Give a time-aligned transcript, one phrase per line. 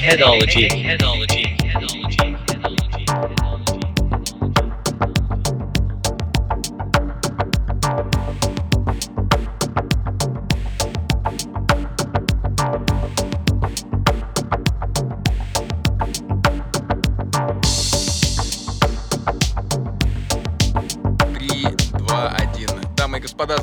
[0.00, 0.68] headology.
[0.82, 1.29] headology.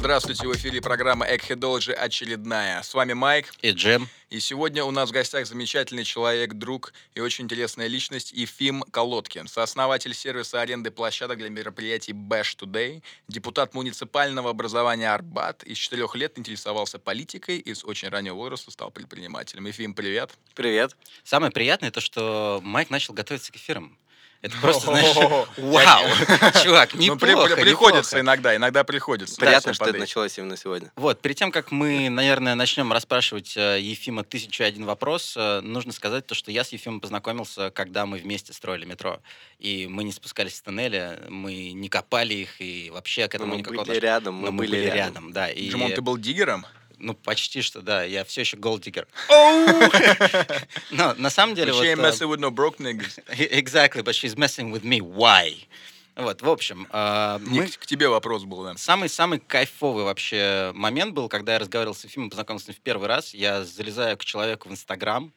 [0.08, 0.48] Здравствуйте.
[0.48, 2.82] В эфире программа Eggheadology очередная.
[2.82, 3.54] С вами Майк.
[3.62, 4.08] И Джем.
[4.30, 9.50] И сегодня у нас в гостях замечательный человек, друг и очень интересная личность Ефим Колодкин,
[9.50, 16.40] сооснователь сервиса аренды площадок для мероприятий Bash Today, депутат муниципального образования Арбат, из четырех лет
[16.40, 19.66] интересовался политикой и с очень раннего возраста стал предпринимателем.
[19.66, 20.32] Ефим, привет.
[20.56, 20.96] Привет.
[21.26, 23.98] Самое приятное то, что Майк начал готовиться к эфирам.
[24.42, 25.16] Это просто, знаешь,
[25.58, 26.06] вау,
[26.64, 29.36] чувак, Ну, неплохо, при- приходится иногда, иногда приходится.
[29.40, 30.92] Приятно, что это началось именно сегодня.
[30.96, 35.92] Вот, перед тем, как мы, наверное, начнем расспрашивать э, Ефима тысячу один вопрос, э, нужно
[35.92, 39.20] сказать то, что я с Ефимом познакомился, когда мы вместе строили метро.
[39.60, 43.58] И мы не спускались с тоннеля, мы не копали их, и вообще к этому мы
[43.58, 45.34] никакого были отношения- рядом, мы, мы были, рядом.
[45.34, 45.50] да.
[45.50, 46.66] И, Джимон, ты был диггером?
[47.00, 48.04] Ну, почти что, да.
[48.04, 49.08] Я все еще голдиггер.
[50.92, 51.72] Но на самом деле...
[51.72, 53.20] But she ain't э, messing with no broke niggas.
[53.52, 55.00] Exactly, but she's messing with me.
[55.00, 55.68] Why?
[56.16, 57.68] Вот, в общем, э, мы...
[57.68, 58.76] к к тебе вопрос был, да.
[58.78, 63.08] Самый-самый кайфовый вообще момент был, когда я разговаривал с Ефимом, познакомился с ним в первый
[63.08, 63.36] раз.
[63.36, 65.32] Я залезаю к человеку в Инстаграм,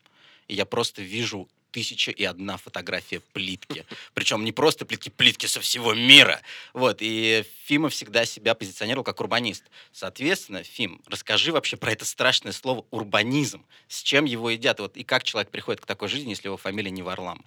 [0.48, 3.84] и я просто вижу тысяча и одна фотография плитки.
[4.14, 6.40] Причем не просто плитки, плитки со всего мира.
[6.72, 9.64] Вот, и Фима всегда себя позиционировал как урбанист.
[9.92, 13.64] Соответственно, Фим, расскажи вообще про это страшное слово урбанизм.
[13.88, 14.80] С чем его едят?
[14.80, 17.46] Вот, и как человек приходит к такой жизни, если его фамилия не Варламов?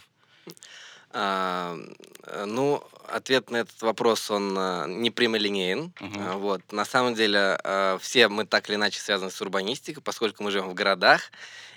[1.16, 1.78] А,
[2.24, 5.94] э, ну, ответ на этот вопрос, он а, не прямолинеен.
[6.00, 6.20] Мгм.
[6.20, 6.72] А, Вот.
[6.72, 10.70] На самом деле, а, все мы так или иначе связаны с урбанистикой, поскольку мы живем
[10.70, 11.32] в городах,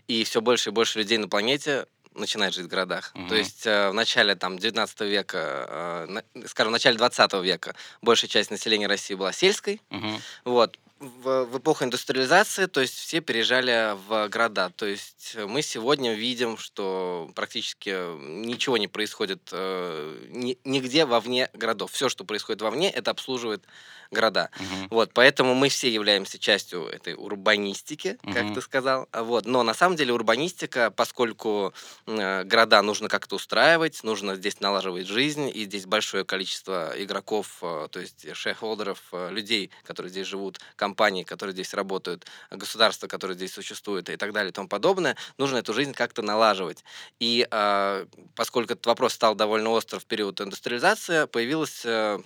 [0.08, 1.86] и все больше и больше людей на планете
[2.16, 3.12] начинает жить в городах.
[3.14, 3.28] Мгм.
[3.28, 5.38] То есть э, в начале там, 19 века,
[5.68, 10.20] э, на- скажем, в начале 20 века большая часть населения России была сельской, Мгм.
[10.44, 10.78] Вот.
[10.98, 14.70] В, в эпоху индустриализации, то есть все переезжали в города.
[14.76, 21.92] То есть мы сегодня видим, что практически ничего не происходит э, ни- нигде вовне городов.
[21.92, 23.62] Все, что происходит вовне, это обслуживает
[24.10, 24.50] города.
[24.58, 24.88] Мгм.
[24.90, 28.54] Вот, поэтому мы все являемся частью этой урбанистики, как Мгм.
[28.54, 29.08] ты сказал.
[29.12, 29.46] Вот.
[29.46, 31.72] Но на самом деле урбанистика, поскольку
[32.06, 37.88] э, города нужно как-то устраивать, нужно здесь налаживать жизнь, и здесь большое количество игроков, э,
[37.90, 43.52] то есть шейхолдеров, э, людей, которые здесь живут, компаний, которые здесь работают, государства, которые здесь
[43.52, 46.84] существуют и так далее и тому подобное, нужно эту жизнь как-то налаживать.
[47.18, 52.18] И э, поскольку этот вопрос стал довольно острым в период индустриализации, появилась э,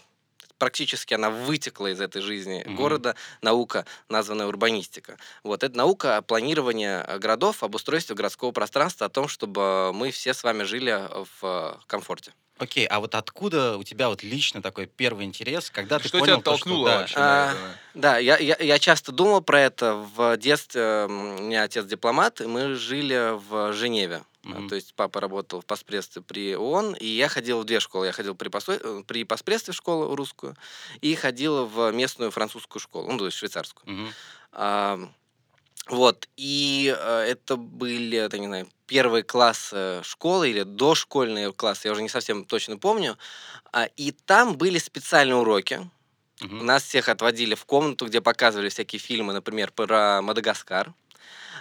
[0.61, 2.77] практически она вытекла из этой жизни Мгм.
[2.77, 5.17] города наука, названная урбанистика.
[5.43, 10.13] Вот это наука о планировании э, городов, об устройстве городского пространства, о том, чтобы мы
[10.13, 10.93] все с вами жили
[11.41, 12.33] в э, комфорте.
[12.59, 16.35] Окей, а вот откуда у тебя вот лично такой первый интерес, когда ты Что понял,
[16.35, 17.79] тебя то, что толкнуло да, вообще А, на это?
[17.95, 19.95] Да, я, я, я часто думал про это.
[19.95, 24.23] В детстве у меня отец дипломат, и мы жили в Женеве.
[24.43, 24.69] Мгм.
[24.69, 28.07] То есть папа работал в поспредстве при ООН, и я ходил в две школы.
[28.07, 30.57] Я ходил при, посо- э, при поспредстве в школу русскую
[31.03, 33.93] и ходил в местную французскую школу, ну, то есть швейцарскую.
[33.95, 34.09] Мгм.
[34.53, 34.99] А,
[35.87, 41.93] Вот, и э, это были, это, не знаю, первые классы школы или дошкольные классы, я
[41.93, 43.17] уже не совсем точно помню.
[43.73, 45.91] А, И там были специальные уроки.
[46.41, 46.65] Мгм.
[46.65, 50.95] Нас всех отводили в комнату, где показывали всякие фильмы, например, про Мадагаскар,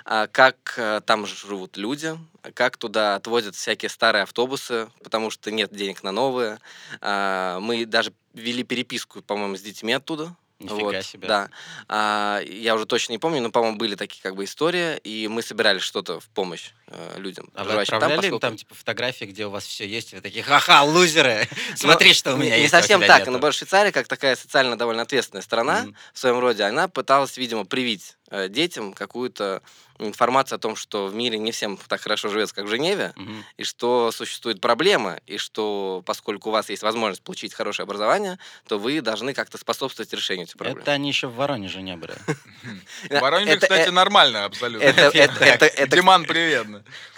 [0.05, 2.17] как э, там живут люди,
[2.53, 6.59] как туда отвозят всякие старые автобусы, потому что нет денег на новые.
[7.01, 10.35] А, Мы даже вели переписку, по-моему, с детьми оттуда.
[10.59, 11.25] Нифига Вот, себе.
[11.29, 11.49] Да.
[11.87, 15.41] А, я уже точно не помню, но, по-моему, были такие как бы истории, и мы
[15.41, 19.45] собирали что-то в помощь э, людям, А вы отправляли им поскольку- там типа фотографии, где
[19.45, 22.63] у вас все есть, и вы такие, ха-ха, лузеры, смотри, что у Не- меня не
[22.63, 22.73] есть.
[22.73, 23.19] а у совсем так.
[23.19, 23.31] нету».
[23.31, 28.17] Наоборот, Швейцария, как такая социально довольно ответственная страна в своем роде, она пыталась, видимо, привить
[28.49, 29.61] детям какую-то
[30.01, 33.43] информацию о том, что в мире не всем так хорошо живется, как в Женеве, Мгм.
[33.57, 38.79] и что существует проблема, и что поскольку у вас есть возможность получить хорошее образование, то
[38.79, 40.77] вы должны как-то способствовать решению этих проблем.
[40.77, 42.13] Это они еще в Воронеже не были.
[43.09, 44.85] В Воронеже, Это- кстати, э, нормально абсолютно.
[44.85, 46.67] это, это, это, это, Диман, привет.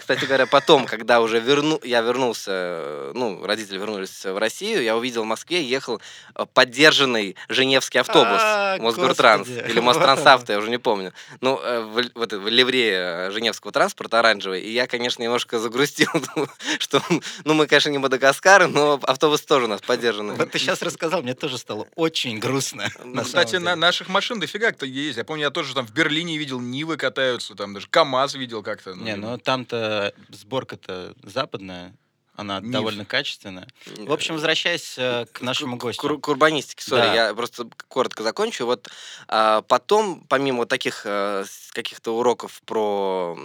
[0.02, 5.22] Кстати говоря, потом, когда уже верну, я вернулся, ну, родители вернулись в Россию, я увидел
[5.22, 6.00] в Москве, ехал
[6.34, 9.70] э, поддержанный женевский автобус А, Мосгортранс господи.
[9.70, 11.12] или Мострансавто, я уже не помню.
[11.40, 14.60] Ну, э, в, в ливрее э, женевского транспорта оранжевый.
[14.62, 16.10] И я, конечно, немножко загрустил,
[16.80, 17.00] что,
[17.44, 20.34] ну, мы, конечно, не Мадагаскар, но автобус тоже у нас поддержанный.
[20.34, 22.88] Вот ты сейчас рассказал, мне тоже стало очень грустно.
[23.04, 25.16] Ну, Кстати, на наших машин дофига кто есть.
[25.16, 28.96] Я помню, я тоже там в Берлине видел Нивы катаются, там даже КАМАЗ видел как-то.
[28.96, 31.94] ну, Не, ну там-то что сборка-то западная,
[32.34, 32.72] она Миф.
[32.72, 33.68] довольно качественная.
[33.98, 36.18] В общем, возвращаясь э, к нашему гостю.
[36.18, 37.14] К, к урбанистике, сори, Да.
[37.14, 38.64] я просто коротко закончу.
[38.64, 38.88] Вот
[39.28, 43.38] а, потом, помимо вот таких э, каких-то уроков про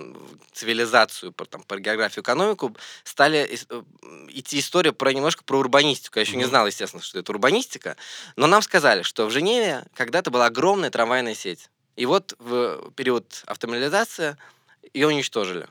[0.54, 3.84] цивилизацию, про, там, про географию, экономику, стали э,
[4.30, 6.20] идти история про немножко про урбанистику.
[6.20, 7.98] Я еще не знал, естественно, что это урбанистика,
[8.38, 11.70] но нам сказали, что в Женеве когда-то была огромная трамвайная сеть.
[11.98, 14.38] И вот в период автомобилизации
[14.94, 15.68] ее уничтожили.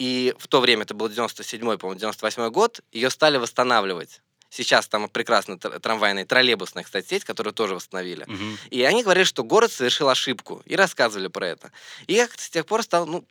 [0.00, 4.22] И в то время, это был 97-й, по-моему, 98-й год, ее стали восстанавливать.
[4.48, 8.24] Сейчас там прекрасная тр- трамвайная, троллейбусная, кстати, сеть, которую тоже восстановили.
[8.26, 8.58] Мгм.
[8.70, 10.62] И они говорили, что город совершил ошибку.
[10.64, 11.70] И рассказывали про это.
[12.06, 13.26] И я с тех пор стал, ну,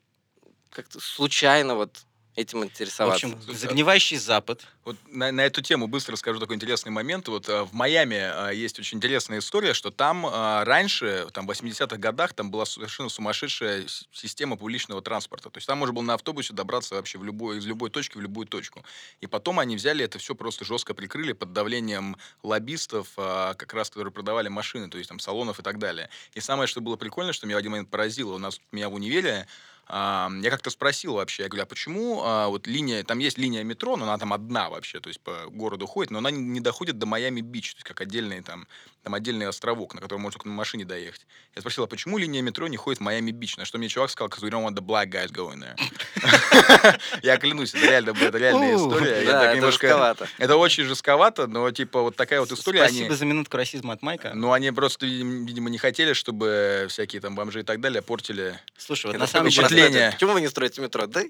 [0.69, 3.27] как-то случайно вот этим В интересоваться.
[3.27, 4.65] общем, загнивающий Запад.
[4.85, 7.27] Вот на, на эту тему быстро расскажу такой интересный момент.
[7.27, 11.97] Вот э, в Майами э, есть очень интересная история, что там раньше, там в 80-х
[11.97, 15.49] годах, там была совершенно сумасшедшая система публичного транспорта.
[15.49, 18.21] То есть там можно было на автобусе добраться вообще в любой, из любой точки в
[18.21, 18.83] любую точку.
[19.21, 24.11] И потом они взяли это все просто жестко прикрыли под давлением лоббистов, как раз которые
[24.11, 26.09] продавали машины, то есть там салонов и так далее.
[26.33, 28.93] И самое, что было прикольно, что меня в один момент поразило, у нас меня в
[28.93, 33.39] универе а, я как-то спросил вообще, я говорю, а почему а, вот линия, там есть
[33.39, 36.59] линия метро, но она там одна вообще, то есть по городу ходит, но она не-
[36.59, 38.67] доходит до Майами-Бич, то есть как отдельный там,
[39.03, 41.25] там отдельный островок, на который можно только на машине доехать.
[41.55, 43.57] Я спросил, а почему линия метро не ходит в Майами-Бич?
[43.57, 46.99] На что мне чувак сказал, because we don't want the black guys going there.
[47.23, 49.25] Я клянусь, это реально, это реальная история.
[49.25, 50.27] Да, это жестковато.
[50.37, 52.85] Это очень жестковато, но типа вот такая вот история.
[52.85, 54.33] Спасибо за минутку расизма от Майка.
[54.33, 58.59] Ну, они просто, видим- видимо, не хотели, чтобы всякие там бомжи и так далее портили
[58.77, 59.65] Слушай, вот на самом деле...
[59.65, 60.11] впечатление.
[60.11, 61.07] Почему вы не строите метро?
[61.07, 61.23] Да.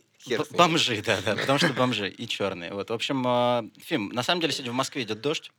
[0.51, 2.73] Бомжи, да, да, потому что бомжи и черные.
[2.73, 5.51] Вот, в общем, э, Фим, на самом деле сегодня в Москве идет дождь,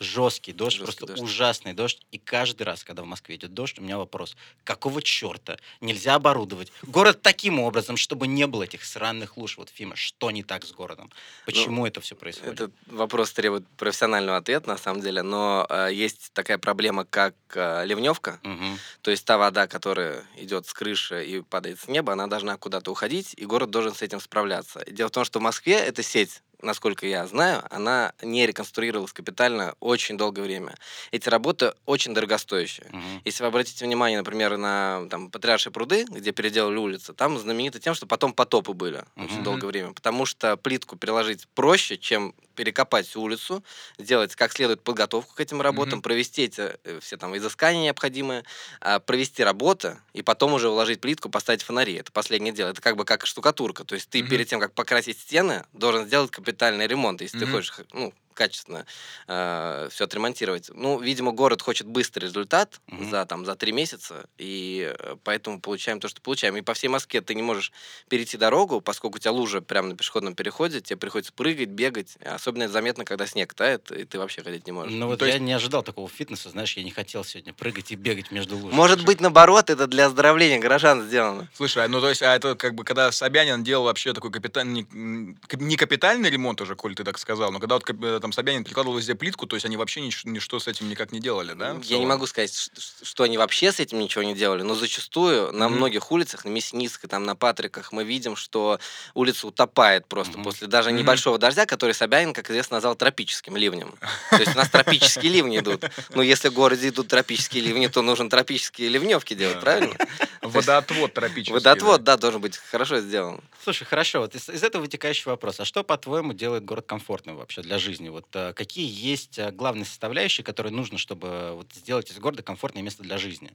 [0.00, 1.22] жесткий дождь, Жесткий просто дождь.
[1.22, 2.00] ужасный дождь.
[2.10, 6.72] И каждый раз, когда в Москве идет дождь, у меня вопрос: какого черта нельзя оборудовать
[6.82, 9.56] город таким образом, чтобы не было этих сраных луж?
[9.58, 11.10] Вот, Фима, что не так с городом?
[11.46, 12.54] Почему это все происходит?
[12.54, 17.84] Этот вопрос требует профессионального ответа, на самом деле, но э, есть такая проблема, как э,
[17.84, 18.40] ливневка.
[18.42, 18.78] Мгм.
[19.02, 22.90] То есть та вода, которая идет с крыши и падает с неба, она должна куда-то
[22.90, 24.84] уходить, и город должен с этим справляться.
[24.90, 29.74] Дело в том, что в Москве эта сеть, насколько я знаю, она не реконструировалась капитально
[29.80, 30.74] очень долгое время.
[31.12, 32.88] Эти работы очень дорогостоящие.
[32.90, 33.22] Мгм.
[33.24, 37.94] Если вы обратите внимание, например, на там, Патриаршие пруды, где переделали улицы, там знамениты тем,
[37.94, 39.44] что потом потопы были очень Мгм.
[39.44, 39.92] долгое время.
[39.92, 43.64] Потому что плитку переложить проще, чем перекопать всю улицу,
[43.98, 46.02] сделать как следует подготовку к этим работам, Мгм.
[46.02, 48.44] провести эти э, все там изыскания необходимые,
[48.80, 51.94] а, провести работы, и потом уже уложить плитку, поставить фонари.
[51.94, 52.68] Это последнее дело.
[52.70, 53.84] Это как бы как штукатурка.
[53.84, 54.28] То есть ты Мгм.
[54.30, 57.54] перед тем, как покрасить стены, должен сделать капитальный ремонт, если ты Мгм.
[57.56, 58.84] хочешь ну, качественно
[59.26, 60.70] все отремонтировать.
[60.74, 63.10] Ну, видимо, город хочет быстрый результат Мгм.
[63.10, 66.56] за, там, за три месяца, и э, поэтому получаем то, что получаем.
[66.56, 67.72] И по всей Москве ты не можешь
[68.08, 72.16] перейти дорогу, поскольку у тебя лужа прямо на пешеходном переходе, тебе приходится прыгать, бегать.
[72.24, 74.92] Особенно это заметно, когда снег тает, и ты вообще ходить не можешь.
[74.92, 77.92] Ну вот то я есть- не ожидал такого фитнеса, знаешь, я не хотел сегодня прыгать
[77.92, 78.74] и бегать между лужами.
[78.74, 81.48] Может быть, наоборот, это для оздоровления горожан сделано.
[81.54, 84.86] Слушай, а, ну то есть, а это как бы, когда Собянин делал вообще такой капитальный,
[84.92, 88.32] не, кап- не капитальный ремонт уже, коль ты так сказал, но когда вот э, там
[88.32, 91.52] Собянин прикладывал везде плитку, то есть они вообще нич- ничто с этим никак не делали,
[91.52, 91.76] да?
[91.82, 92.70] Я не могу сказать, ш-
[93.02, 95.76] что они вообще с этим ничего не делали, но зачастую на Мгм.
[95.76, 98.80] многих улицах, на Мясницкой, там, на Патриках, мы видим, что
[99.12, 100.44] улица утопает просто Мгм.
[100.44, 101.00] после даже Мгм.
[101.00, 103.94] небольшого дождя, который Собянин, как известно, назвал тропическим ливнем.
[104.30, 105.84] То есть у нас тропические ливни идут.
[106.14, 109.94] Но если в городе идут тропические ливни, то нужно тропические ливневки делать, правильно?
[110.42, 111.52] Водоотвод тропический.
[111.52, 113.42] Водоотвод, да, должен быть хорошо сделан.
[113.62, 115.60] Слушай, хорошо, вот из, из этого вытекающий вопрос.
[115.60, 118.08] А что, по-твоему, делает город комфортным вообще для жизни?
[118.14, 122.44] Вот э, какие есть э, главные составляющие, которые нужно, чтобы э, вот, сделать из города
[122.44, 123.50] комфортное место для жизни?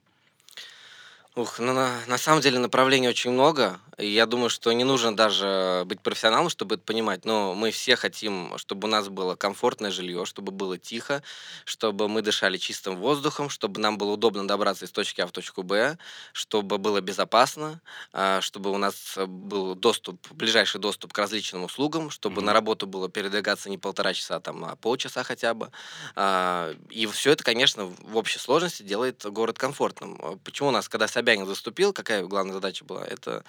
[1.35, 3.79] Ух, ну на, на самом деле направлений очень много.
[3.97, 7.23] И я думаю, что не нужно даже быть профессионалом, чтобы это понимать.
[7.23, 11.21] Но мы все хотим, чтобы у нас было комфортное жилье, чтобы было тихо,
[11.65, 15.63] чтобы мы дышали чистым воздухом, чтобы нам было удобно добраться из точки А в точку
[15.63, 15.97] Б,
[16.33, 17.79] чтобы было безопасно,
[18.11, 22.45] а, чтобы у нас был доступ, ближайший доступ к различным услугам, чтобы Мгм.
[22.47, 25.69] на работу было передвигаться не полтора часа, там, а полчаса хотя бы.
[26.15, 30.17] А, И все это, конечно, в общей сложности делает город комфортным.
[30.21, 33.03] А Почему у нас, когда Собянин заступил, какая главная задача была?
[33.03, 33.43] Это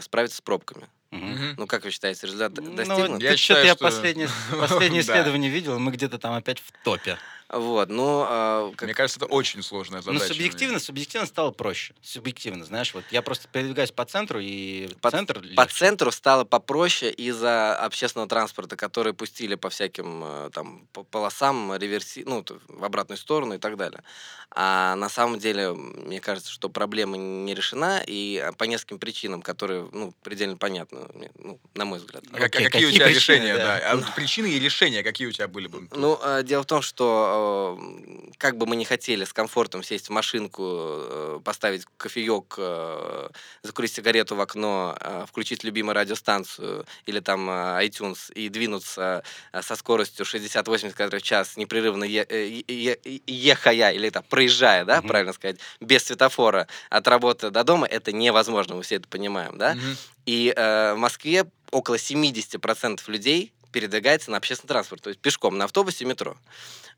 [0.00, 0.88] справиться с пробками.
[1.10, 1.54] Мгм.
[1.56, 3.22] Ну, как вы считаете, результат Ну, достигнут?
[3.22, 4.28] Я ты считаю, что-то я что- последнее,
[4.60, 7.16] последнее исследование видел, мы где-то там опять в топе.
[7.50, 10.34] Вот, ну, а, как- Мне кажется, это очень сложная Ну, задача.
[10.34, 11.94] субъективно, субъективно стало проще.
[12.02, 15.74] Субъективно, знаешь, вот я просто передвигаюсь по центру, и По- центр по легче.
[15.74, 22.22] центру стало попроще из-за общественного транспорта, который пустили по всяким э, там по- полосам, реверси,
[22.26, 24.02] ну, в обратную сторону и так далее.
[24.50, 29.40] А на самом деле, мне кажется, что проблема не решена, и э, по нескольким причинам,
[29.40, 31.00] которые которые, ну, предельно понятны,
[31.38, 32.24] ну, на мой взгляд.
[32.32, 33.78] А как- Окей, какие, у какие тебя причины, решения, да?
[33.78, 33.90] да?
[33.92, 35.88] А причины и решения какие у тебя были бы?
[35.92, 40.08] Ну, э, дело в том, что э, как бы мы не хотели с комфортом сесть
[40.08, 43.28] в машинку, э, поставить кофеек, э,
[43.62, 49.22] закурить сигарету в окно, э, включить любимую радиостанцию или там э, iTunes и двинуться
[49.52, 52.64] э, со скоростью 60-80 км в час, непрерывно е- е-
[53.04, 55.08] е- ехая или там проезжая, да, Мгм.
[55.08, 59.74] правильно сказать, без светофора от работы до дома, это невозможно, мы все это понимаем, да?
[59.74, 59.96] Мгм.
[60.26, 65.64] И э, в Москве около 70% людей передвигается на общественный транспорт, то есть пешком, на
[65.64, 66.36] автобусе, метро.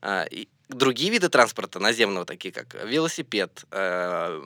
[0.01, 4.41] А, и другие виды транспорта наземного, такие как велосипед, э,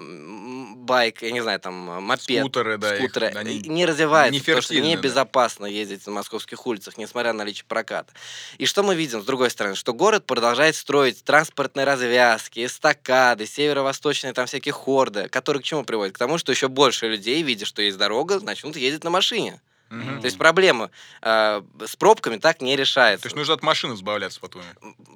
[0.78, 4.62] байк, я не знаю, там, мопед, Скутеры, да, их- скутеры, они не развиваются, не потому
[4.62, 4.98] что фертильны, да.
[5.00, 8.12] небезопасно ездить на московских улицах, несмотря на наличие проката.
[8.58, 14.34] И что мы видим, с другой стороны, что город продолжает строить транспортные развязки, эстакады, северо-восточные
[14.34, 16.16] там всякие хорды, которые к чему приводят?
[16.16, 19.62] К тому, что еще больше людей, видя, что есть дорога, начнут ездить на машине.
[19.90, 20.20] Мгм.
[20.22, 20.90] То есть проблема
[21.22, 23.24] э, с пробками так не решается.
[23.24, 24.70] То есть нужно от машины избавляться, по-твоему?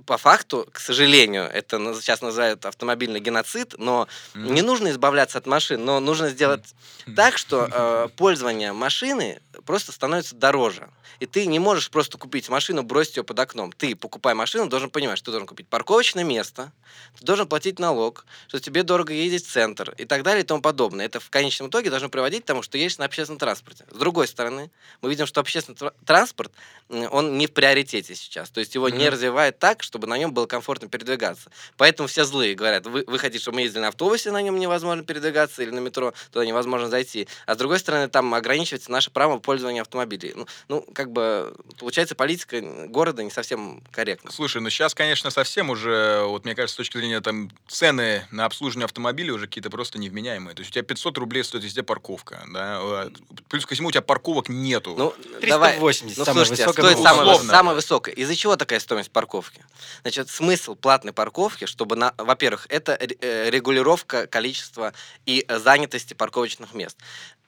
[0.06, 4.54] По факту, к сожалению, это сейчас называют автомобильный геноцид, но Мгм.
[4.54, 6.74] не нужно избавляться от машин, но нужно сделать
[7.06, 7.16] Мгм.
[7.16, 10.90] так, что э, пользование машины просто становится дороже.
[11.20, 13.72] И ты не можешь просто купить машину, бросить ее под окном.
[13.72, 16.72] Ты, покупая машину, должен понимать, что ты должен купить парковочное место,
[17.18, 20.62] ты должен платить налог, что тебе дорого ездить в центр и так далее и тому
[20.62, 21.06] подобное.
[21.06, 23.86] Это в конечном итоге должно приводить к тому, что едешь на общественном транспорте.
[23.92, 24.59] С другой стороны,
[25.01, 26.51] мы видим, что общественный тра- транспорт,
[26.89, 28.50] он не в приоритете сейчас.
[28.50, 29.13] То есть его не Мгм.
[29.13, 31.51] развивают так, чтобы на нем было комфортно передвигаться.
[31.78, 35.04] Поэтому все злые говорят, вы, вы хотите, чтобы мы ездили на автобусе, на нем невозможно
[35.04, 37.28] передвигаться, или на метро, туда невозможно зайти.
[37.46, 40.34] А с другой стороны, там ограничивается наше право пользования автомобилей.
[40.36, 44.32] Ну, ну как бы, получается, политика города не совсем корректна.
[44.32, 48.46] Слушай, ну сейчас, конечно, совсем уже, вот мне кажется, с точки зрения там цены на
[48.46, 50.56] обслуживание автомобиля уже какие-то просто невменяемые.
[50.56, 53.12] То есть у тебя 500 рублей стоит везде парковка, да, а,
[53.48, 54.96] плюс ко всему у тебя парковок нету.
[54.98, 55.13] Ну,
[55.48, 55.74] давай.
[55.74, 56.86] 380, Ну, самая слушайте, высокая.
[56.86, 57.51] стоит ну, самая, условно.
[57.51, 58.15] самая высокая.
[58.15, 59.63] Из-за чего такая стоимость парковки?
[60.01, 64.94] Значит, смысл платной парковки, чтобы, на, во-первых, это э, регулировка количества
[65.25, 66.98] и э, занятости парковочных мест.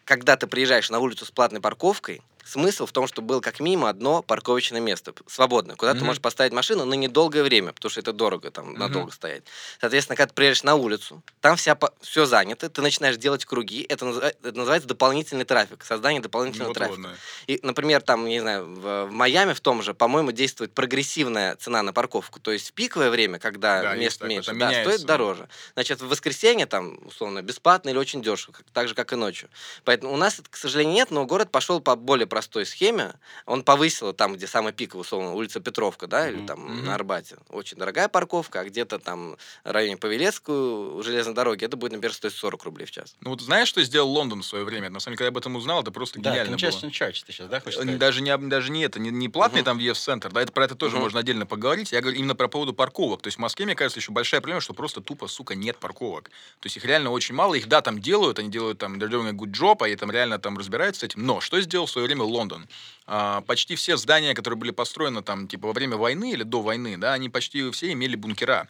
[0.05, 3.85] Когда ты приезжаешь на улицу с платной парковкой, смысл в том, чтобы было как минимум
[3.85, 6.07] одно парковочное место свободное, куда ты Мгм.
[6.07, 9.43] можешь поставить машину на недолгое время, потому что это дорого там надолго стоять.
[9.79, 14.33] Соответственно, когда ты приедешь на улицу, там вся все занято, ты начинаешь делать круги, это,
[14.43, 17.01] это называется дополнительный трафик, создание Ну, дополнительного вот трафика.
[17.01, 17.17] ладно.
[17.47, 21.83] И, например, там, не знаю, в, в Майами в том же, по-моему, действует прогрессивная цена
[21.83, 22.39] на парковку.
[22.39, 24.97] То есть в пиковое время, когда Да, мест меньше, да, меняется.
[24.97, 25.47] стоит дороже.
[25.73, 29.49] Значит, в воскресенье там, условно, бесплатно или очень дешево, так же, как и ночью.
[29.83, 33.13] Поэтому у нас это, к сожалению, нет, но город пошел по более простой схеме.
[33.45, 36.45] Он повысил там, где самый пик, условно, улица Петровка, да, или Мгм.
[36.47, 36.85] там Мгм.
[36.85, 37.35] на Арбате.
[37.49, 39.35] Очень дорогая парковка, а где-то там
[39.65, 43.15] в районе Павелецкую, у железной дороги, это будет, например, стоить 40 рублей в час.
[43.19, 44.89] Ну вот знаешь, что сделал Лондон в свое время?
[44.89, 46.69] На самом деле, когда я об этом узнал, это просто Да, гениально было.
[46.69, 47.99] Congestion Charge ты сейчас, да, хочешь Э, сказать?
[47.99, 49.65] Даже не, даже не это, не, не платный Мгм.
[49.65, 51.03] там въезд в центр, да, это про это тоже Мгм.
[51.03, 51.91] можно отдельно поговорить.
[51.91, 53.21] Я говорю именно про поводу парковок.
[53.21, 56.29] То есть в Москве, мне кажется, еще большая проблема, что просто тупо, сука, нет парковок.
[56.59, 57.55] То есть их реально очень мало.
[57.55, 60.39] Их, да, там делают, они делают там they're doing a good job, они там реально
[60.39, 61.25] там разбираются с этим.
[61.25, 62.67] Но что сделал в свое время Лондон?
[63.07, 66.97] А, почти все здания, которые были построены там типа во время войны или до войны,
[66.97, 68.69] да, они почти все имели бункера.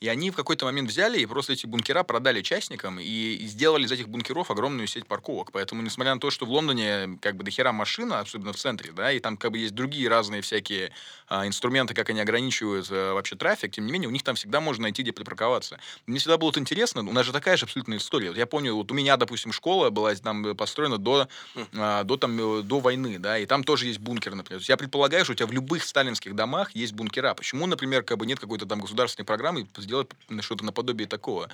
[0.00, 3.92] И они в какой-то момент взяли и просто эти бункера продали частникам и, сделали из
[3.92, 5.52] этих бункеров огромную сеть парковок.
[5.52, 9.12] Поэтому, несмотря на то, что в Лондоне как бы дохера машина, особенно в центре, да,
[9.12, 10.92] и там как бы есть другие разные всякие
[11.28, 14.60] а, инструменты, как они ограничивают а, вообще трафик, тем не менее, у них там всегда
[14.60, 15.78] можно найти, где припарковаться.
[16.06, 18.28] Мне всегда было вот интересно, у нас же такая же абсолютная история.
[18.28, 21.28] Вот я помню, вот у меня, допустим, школа была там построена до,
[21.74, 24.58] а, до, там, э, до войны, да, и там тоже есть бункер, например.
[24.58, 27.34] То есть я предполагаю, что у тебя в любых сталинских домах есть бункера.
[27.34, 30.08] Почему, например, как бы нет какой-то там государственной программы сделать
[30.40, 31.50] что-то наподобие такого?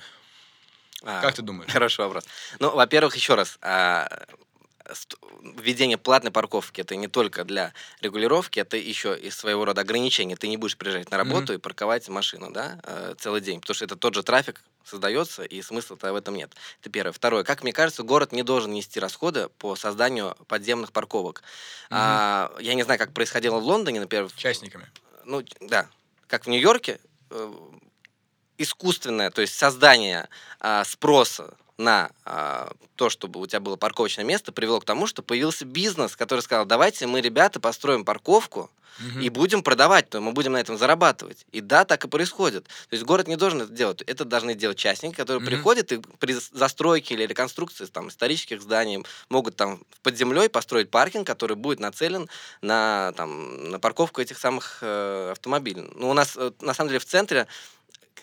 [1.03, 1.71] А, Как ты думаешь?
[1.71, 2.23] Хороший вопрос.
[2.59, 4.25] Ну, во-первых, еще раз, а,
[5.41, 10.35] введение платной парковки это не только для регулировки, это еще и своего рода ограничение.
[10.35, 13.85] Ты не будешь приезжать на работу и парковать машину, да, э, целый день, потому что
[13.85, 16.51] это тот же трафик создается, и смысла-то в этом нет.
[16.81, 17.11] Это первое.
[17.11, 17.43] Второе.
[17.43, 21.43] Как мне кажется, город не должен нести расходы по созданию подземных парковок.
[21.91, 24.89] А, я не знаю, как происходило в Лондоне, например, Частниками.
[25.25, 25.87] ну, да,
[26.27, 27.53] как в Нью-Йорке, э,
[28.59, 30.27] искусственное, то есть создание
[30.59, 35.23] а, спроса на а, то, чтобы у тебя было парковочное место, привело к тому, что
[35.23, 38.69] появился бизнес, который сказал, давайте мы, ребята, построим парковку
[39.21, 41.45] и будем продавать, то мы будем на этом зарабатывать.
[41.51, 42.65] И да, так и происходит.
[42.65, 44.01] То есть город не должен это делать.
[44.01, 49.05] Это должны делать частники, которые приходят и при зас- застройке или реконструкции там, исторических зданий
[49.29, 52.27] могут там под землей построить паркинг, который будет нацелен
[52.61, 55.89] на, там, на парковку этих самых э, автомобилей.
[55.95, 57.47] Ну, у нас, э, на самом деле, в центре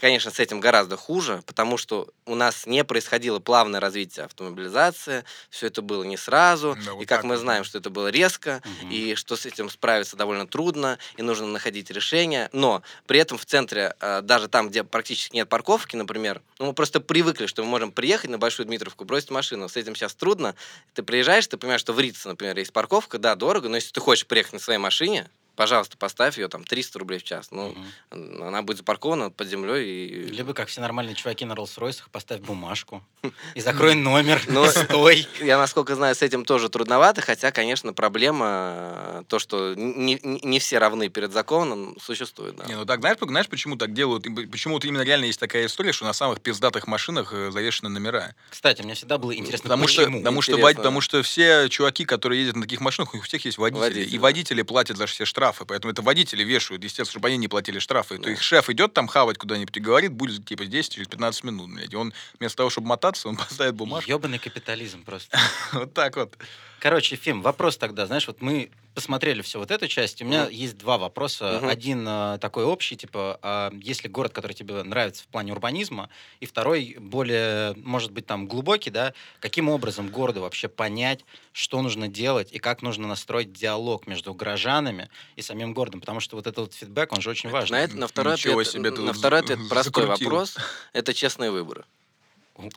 [0.00, 5.66] конечно, с этим гораздо хуже, потому что у нас не происходило плавное развитие автомобилизации, все
[5.68, 8.90] это было не сразу, Да, вот и как мы знаем, что это было резко, Мгм.
[8.90, 12.48] и что с этим справиться довольно трудно, и нужно находить решение.
[12.52, 16.72] Но при этом в центре, э, даже там, где практически нет парковки, например, ну, мы
[16.72, 19.68] просто привыкли, что мы можем приехать на Большую Дмитровку, бросить машину.
[19.68, 20.54] С этим сейчас трудно.
[20.94, 24.00] Ты приезжаешь, ты понимаешь, что в Рице, например, есть парковка, да, дорого, но если ты
[24.00, 27.48] хочешь приехать на своей машине, пожалуйста, поставь ее там 300 рублей в час.
[27.50, 27.74] Ну,
[28.10, 28.42] Мгм.
[28.42, 30.26] она будет запаркована под землей и...
[30.28, 33.02] Либо, как все нормальные чуваки на Роллс-Ройсах, поставь бумажку
[33.54, 34.40] и закрой номер.
[34.48, 35.26] Но- Стой.
[35.40, 40.78] Я, насколько знаю, с этим тоже трудновато, хотя, конечно, проблема, то, что не, не- все
[40.78, 42.56] равны перед законом, существует.
[42.56, 42.64] Да.
[42.66, 44.24] Не, ну так, знаешь, знаешь, почему так делают?
[44.50, 48.34] Почему вот именно реально есть такая история, что на самых пиздатых машинах э, завешены номера?
[48.50, 50.18] Kстати, мне всегда было интересно, Потому что, почему.
[50.20, 50.68] потому, что, Интересно.
[50.70, 53.58] вод- потому что все чуваки, которые ездят на таких машинах, у них у всех есть
[53.58, 53.80] водители.
[53.82, 54.14] Водители.
[54.14, 55.45] И водители платят за все штрафы.
[55.52, 58.16] Поэтому это водители вешают, естественно, чтобы они не платили штрафы.
[58.18, 58.30] То Да.
[58.32, 61.70] их шеф идет там хавать куда-нибудь и говорит, будет типа здесь через 15 минут.
[61.72, 61.92] блядь.
[61.92, 64.10] И он вместо того, чтобы мотаться, он поставит бумажку.
[64.10, 65.38] Ёбаный капитализм просто.
[65.72, 66.36] Вот так вот.
[66.80, 70.52] Короче, Фим, вопрос тогда, знаешь, вот мы посмотрели все вот эту часть, у меня Мгм.
[70.52, 71.58] есть два вопроса.
[71.60, 71.68] Мгм.
[71.68, 76.08] Один э, такой общий, типа, а есть ли город, который тебе нравится в плане урбанизма,
[76.40, 82.08] и второй более, может быть, там глубокий, да, каким образом городу вообще понять, что нужно
[82.08, 86.58] делать и как нужно настроить диалог между горожанами и самим городом, потому что вот этот
[86.58, 87.76] вот фидбэк, он же очень важен.
[87.76, 90.30] На, это, на второй Ничего ответ, себе на второй ответ простой закрутил.
[90.30, 90.56] вопрос.
[90.94, 91.84] Это честные выборы.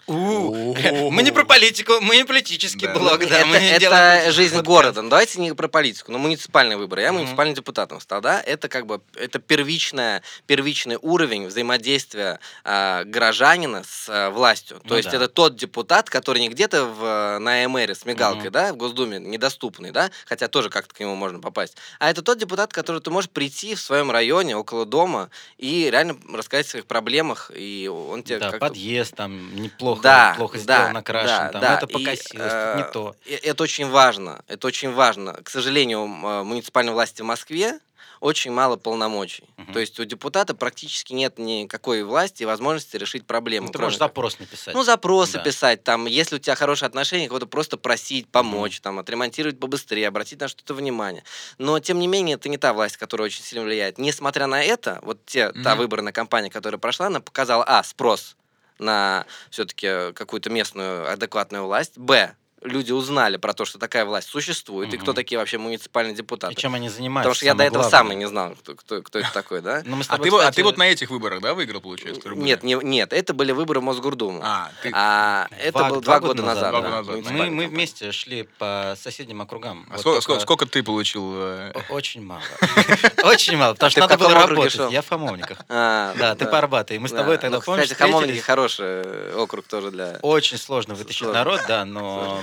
[0.08, 0.74] У,
[1.12, 2.94] Мы не про политику, мы не политический Да.
[2.94, 3.38] блог, да.
[3.38, 5.02] это мы это делаем жизнь города.
[5.02, 7.02] Ну, давайте не про политику, но муниципальные выборы.
[7.02, 7.22] Я Мгм.
[7.22, 8.42] муниципальным депутатом стал, да?
[8.42, 14.78] Это как бы это первичная, первичный уровень взаимодействия а, горожанина с а, властью.
[14.80, 15.18] То Ну есть да.
[15.18, 19.92] это тот депутат, который не где-то в, на МР с мигалкой, да, в Госдуме, недоступный,
[19.92, 21.78] да, хотя тоже как-то к нему можно попасть.
[22.00, 26.18] А это тот депутат, который ты можешь прийти в своем районе, около дома, и реально
[26.34, 30.64] рассказать о своих проблемах, и он тебе Да, как-то подъезд там неплохо, Да, плохо да,
[30.64, 33.16] сделан, накрашен, да, там да, это покосилось, э, не то.
[33.44, 34.44] Это очень важно.
[34.48, 35.34] Это очень важно.
[35.44, 37.80] К сожалению, э, муниципальной власти в Москве
[38.22, 39.46] очень мало полномочий.
[39.56, 39.72] Мгм.
[39.72, 43.68] То есть у депутата практически нет никакой власти и возможности решить проблему.
[43.68, 44.76] Ну, ты можешь как- запрос написать.
[44.76, 45.40] ну, запросы Да.
[45.44, 50.42] писать, там, если у тебя хорошие отношения, кого-то просто просить, помочь, там, отремонтировать побыстрее, обратить
[50.42, 51.24] на что-то внимание.
[51.60, 53.98] Но, тем не менее, это не та власть, которая очень сильно влияет.
[53.98, 55.78] Несмотря на это, вот те, та Мгм.
[55.78, 58.36] выборная кампания, которая прошла, она показала, а, спрос
[58.80, 64.94] на все-таки какую-то местную адекватную власть, б, люди узнали про то, что такая власть существует,
[64.94, 66.56] и кто такие вообще муниципальные и депутаты.
[66.56, 67.30] чем они занимаются.
[67.30, 68.00] Потому что я до этого главное.
[68.00, 69.82] сам и не знал, кто, кто, кто это такой, да?
[69.86, 71.54] Ну, мы с А тобой, ты, вот- а кстати, ты вот на этих выборах, да,
[71.54, 72.22] выиграл, получается?
[72.22, 74.42] которые Нет, не, нет, это были выборы в Мосгордуму.
[74.44, 74.92] А, ты...
[74.94, 77.12] А это два- было два два года назад, два да, года назад.
[77.16, 77.68] муниципальная Мы, мы кампания.
[77.78, 79.86] вместе шли по соседним округам.
[79.90, 81.32] А Вот сколько, только- сколько- ты получил?
[81.36, 82.42] э, Очень мало.
[83.24, 84.92] Очень мало, потому А что надо было работать.
[84.92, 85.58] Я в Хамовниках.
[85.70, 86.94] А, Да, ты по Арбату.
[86.94, 87.42] И мы с тобой Да.
[87.42, 88.46] тогда, Ну, помнишь, Кстати, Хамовники встретились?
[88.46, 90.20] хороший э, округ тоже для...
[90.22, 92.42] Очень сложно вытащить народ, да, но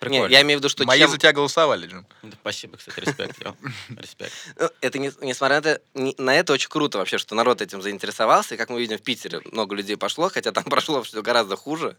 [0.00, 0.32] Не, прикольно.
[0.32, 2.06] я имею в виду, что Мои чем- за тебя голосовали, Джим.
[2.22, 3.38] Да, Спасибо, кстати, респект.
[3.96, 4.32] Респект.
[4.58, 7.82] Ну, Это не- несмотря на это, не- на это очень круто вообще, что народ этим
[7.82, 8.54] заинтересовался.
[8.54, 11.96] И как мы видим в Питере, много людей пошло, хотя там прошло все гораздо хуже.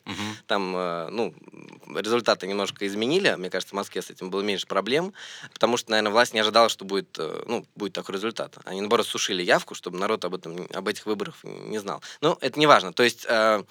[0.48, 1.34] Там, э, ну,
[1.96, 3.36] результаты немножко изменили.
[3.36, 5.14] Мне кажется, в Москве с этим было меньше проблем,
[5.54, 8.58] потому что, наверное, власть не ожидала, что будет, э, ну, будет такой результат.
[8.66, 12.02] Они, наоборот, сушили явку, чтобы народ об этом, об этих выборах не знал.
[12.22, 12.94] Но это не важно.
[12.94, 13.64] То есть э,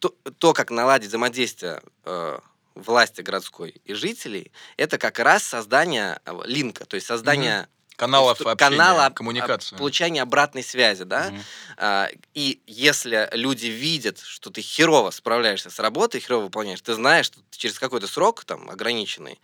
[0.00, 2.38] то, то, как наладить взаимодействие э,
[2.76, 8.50] власти городской и жителей, это как раз создание э, линка, то есть создание Каналов инстру-
[8.50, 9.76] общения, канала коммуникации.
[9.76, 11.32] получения обратной связи, да.
[11.78, 17.26] А, и если люди видят, что ты херово справляешься с работой, херово выполняешь, ты знаешь,
[17.26, 19.40] что через какой-то срок там ограниченный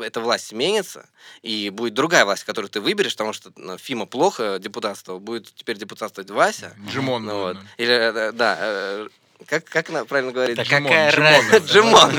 [0.00, 1.08] эта власть сменится,
[1.42, 5.76] и будет другая власть, которую ты выберешь, потому что ну, Фима плохо депутатствовал, будет теперь
[5.76, 6.74] депутатствовать Вася.
[6.88, 7.24] Джимон.
[7.24, 7.58] Ну, вот.
[7.76, 9.08] Или, э, да, э,
[9.46, 10.56] как, как она правильно говорит?
[10.56, 11.24] Да Джимон, какая Джимон.
[11.32, 11.56] разница?
[11.72, 12.10] Джимон.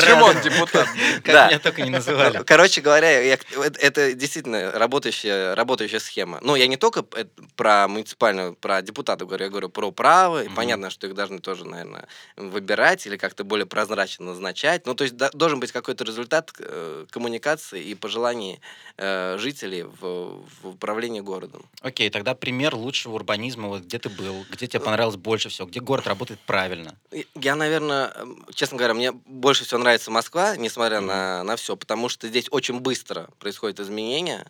[0.00, 0.88] Джимон, депутат.
[1.22, 1.46] Как Да.
[1.48, 2.38] меня только не называли.
[2.38, 3.38] Ну, Короче говоря, я-
[3.80, 6.38] это, действительно работающая, работающая схема.
[6.42, 10.42] Ну, я не только п- про муниципальную, про депутатов говорю, я говорю про право.
[10.44, 14.86] И понятно, что их должны тоже, наверное, выбирать или как-то более прозрачно назначать.
[14.86, 18.60] Ну, то есть да- должен быть какой-то результат э, коммуникации и пожеланий
[18.96, 21.64] э, жителей в, в управлении городом.
[21.80, 25.80] Окей, тогда пример лучшего урбанизма, вот где ты был, где тебе понравилось больше всего, где
[25.80, 26.96] город работает правильно.
[27.10, 28.12] И Я, наверное,
[28.54, 32.80] честно говоря, мне больше всего нравится Москва, несмотря на, на все, потому что здесь очень
[32.80, 34.46] быстро происходят изменения.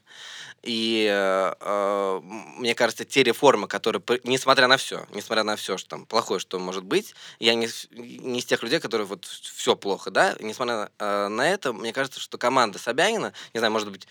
[0.65, 2.21] И э,
[2.57, 6.59] мне кажется, те реформы, которые, несмотря на все, несмотря на все, что там плохое, что
[6.59, 10.91] может быть, я не, не из тех людей, которые вот все плохо, да, несмотря на,
[10.99, 14.09] э, на это, мне кажется, что команда Собянина, не знаю, может быть,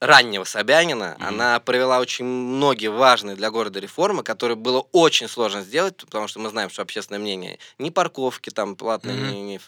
[0.00, 1.26] раннего Собянина, Мгм.
[1.28, 6.38] она провела очень многие важные для города реформы, которые было очень сложно сделать, потому что
[6.40, 9.26] мы знаем, что общественное мнение ни парковки там платные, Мгм.
[9.26, 9.60] ни, ни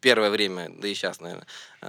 [0.00, 1.46] первое время, да и сейчас, наверное,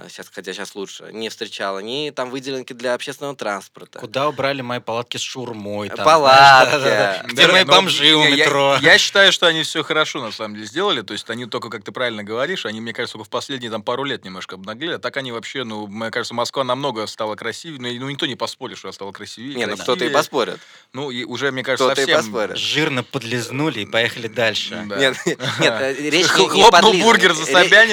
[0.08, 3.98] сейчас, хотя сейчас лучше, не встречала, ни там выделенки для общественного транспорта.
[3.98, 5.88] Куда убрали мои палатки с шурмой?
[5.90, 6.70] там, Палатки.
[6.78, 7.28] знаешь, да-да-да.
[7.28, 8.76] Где Да, мои но бомжи у не, я- метро?
[8.80, 11.02] Я, считаю, что они все хорошо на самом деле сделали.
[11.02, 13.82] То есть они только, как ты правильно говоришь, они, мне кажется, только в последние там
[13.82, 14.94] пару лет немножко обнаглели.
[14.94, 17.80] А так они вообще, ну, мне кажется, Москва намного стала красивее.
[17.80, 19.54] Ну, ну никто не поспорит, что она стала красивее.
[19.56, 20.58] Не, ну кто-то и поспорит.
[20.92, 22.18] Ну, и уже, мне кажется, Кто-то совсем...
[22.18, 22.56] поспорит.
[22.56, 24.82] Жирно подлизнули и поехали дальше.
[24.86, 24.96] Да.
[24.96, 27.52] Нет, нет, э, речь не- Хл- не Хлопнул бургер за Ре-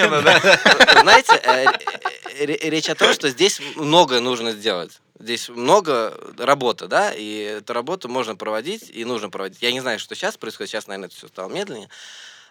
[0.10, 1.02] Собянина, да?
[1.02, 5.00] Знаете, э, э, ре- речь о том, что здесь многое нужно сделать.
[5.20, 9.62] Здесь много работы, да, и эту работу можно проводить и нужно проводить.
[9.62, 11.90] Я не знаю, что сейчас происходит, сейчас, наверное, это все стало медленнее.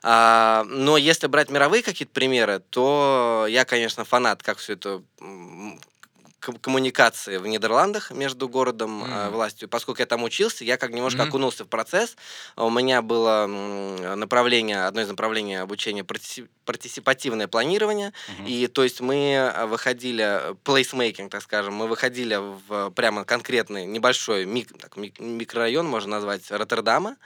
[0.03, 5.03] А, но если брать мировые какие-то примеры, то я, конечно, фанат, как все это
[6.40, 9.31] коммуникации в Нидерландах между городом и Мгм.
[9.31, 9.68] властью.
[9.68, 11.29] Поскольку я там учился, я как немножко Мгм.
[11.29, 12.16] окунулся в процесс.
[12.57, 13.46] У меня было
[14.16, 18.12] направление, одно из направлений обучения партиси- партисипативное планирование.
[18.38, 18.46] Мгм.
[18.46, 22.37] И то есть мы э, выходили, э, placemaking, так скажем, мы выходили
[22.68, 27.16] в прямо конкретный небольшой мик- так, мик- микрорайон, можно назвать, Роттердама.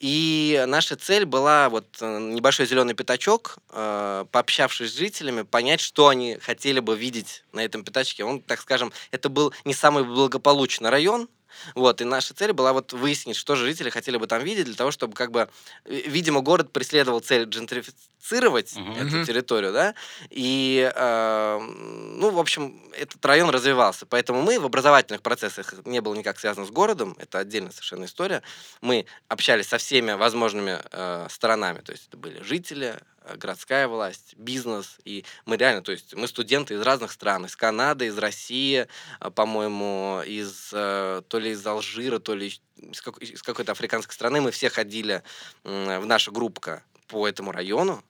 [0.00, 6.08] И наша цель была вот э, небольшой зеленый пятачок, э, пообщавшись с жителями, понять, что
[6.08, 8.24] они хотели бы видеть на этом пятачке.
[8.24, 11.28] Он, так скажем, это был не самый благополучный район,
[11.74, 14.74] вот, и наша цель была вот выяснить, что же жители хотели бы там видеть, для
[14.74, 15.48] того, чтобы, как бы,
[15.84, 18.92] э, видимо, город преследовал цель джентрифицировать Мгм.
[18.92, 19.94] эту территорию, да,
[20.30, 24.06] и, э, ну, в общем, этот район развивался.
[24.06, 28.04] Поэтому мы в образовательных процессах это не было никак связано с городом, это отдельная совершенно
[28.04, 28.42] история.
[28.80, 34.34] Мы общались со всеми возможными э, сторонами, то есть это были жители, э, городская власть,
[34.36, 38.86] бизнес, и мы реально, то есть мы студенты из разных стран, из Канады, из России,
[39.20, 44.14] а, по-моему, из э, то ли из Алжира, то ли из, как- из какой-то африканской
[44.14, 45.22] страны, мы все ходили
[45.64, 48.02] в наша группка по этому району,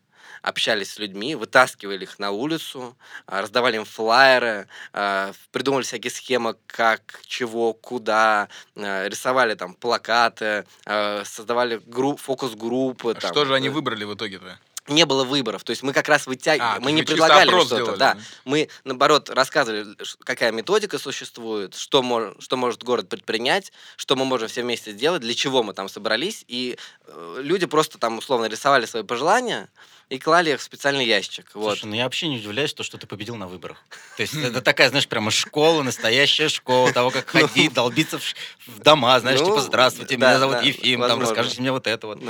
[0.42, 6.56] общались с людьми, вытаскивали их на улицу, а, раздавали им флаеры, а, придумывали всякие схемы,
[6.66, 13.14] как, чего, куда, а, рисовали там плакаты, а, создавали групп, фокус-группы.
[13.14, 14.58] там, Что же они э, выбрали в итоге-то?
[14.88, 15.64] Не было выборов.
[15.64, 18.14] То есть мы как раз вытягивали, А, мы не предлагали что-то, сделали, да.
[18.14, 18.20] да?
[18.44, 24.48] Мы, наоборот, рассказывали, какая методика существует, что, мож- что может город предпринять, что мы можем
[24.48, 26.44] все вместе сделать, для чего мы там собрались.
[26.48, 29.68] И э, люди просто там условно рисовали свои пожелания
[30.08, 31.50] и клали их в специальный ящик.
[31.54, 31.78] Вот.
[31.78, 33.76] Слушай, ну я вообще не удивляюсь, то, что ты победил на выборах.
[34.16, 39.20] То есть это такая, знаешь, прямо школа, настоящая школа того, как ходить, долбиться в, дома,
[39.20, 42.20] знаешь, Ну, типа, здравствуйте, да, меня зовут Ефим, там, расскажите мне вот это вот.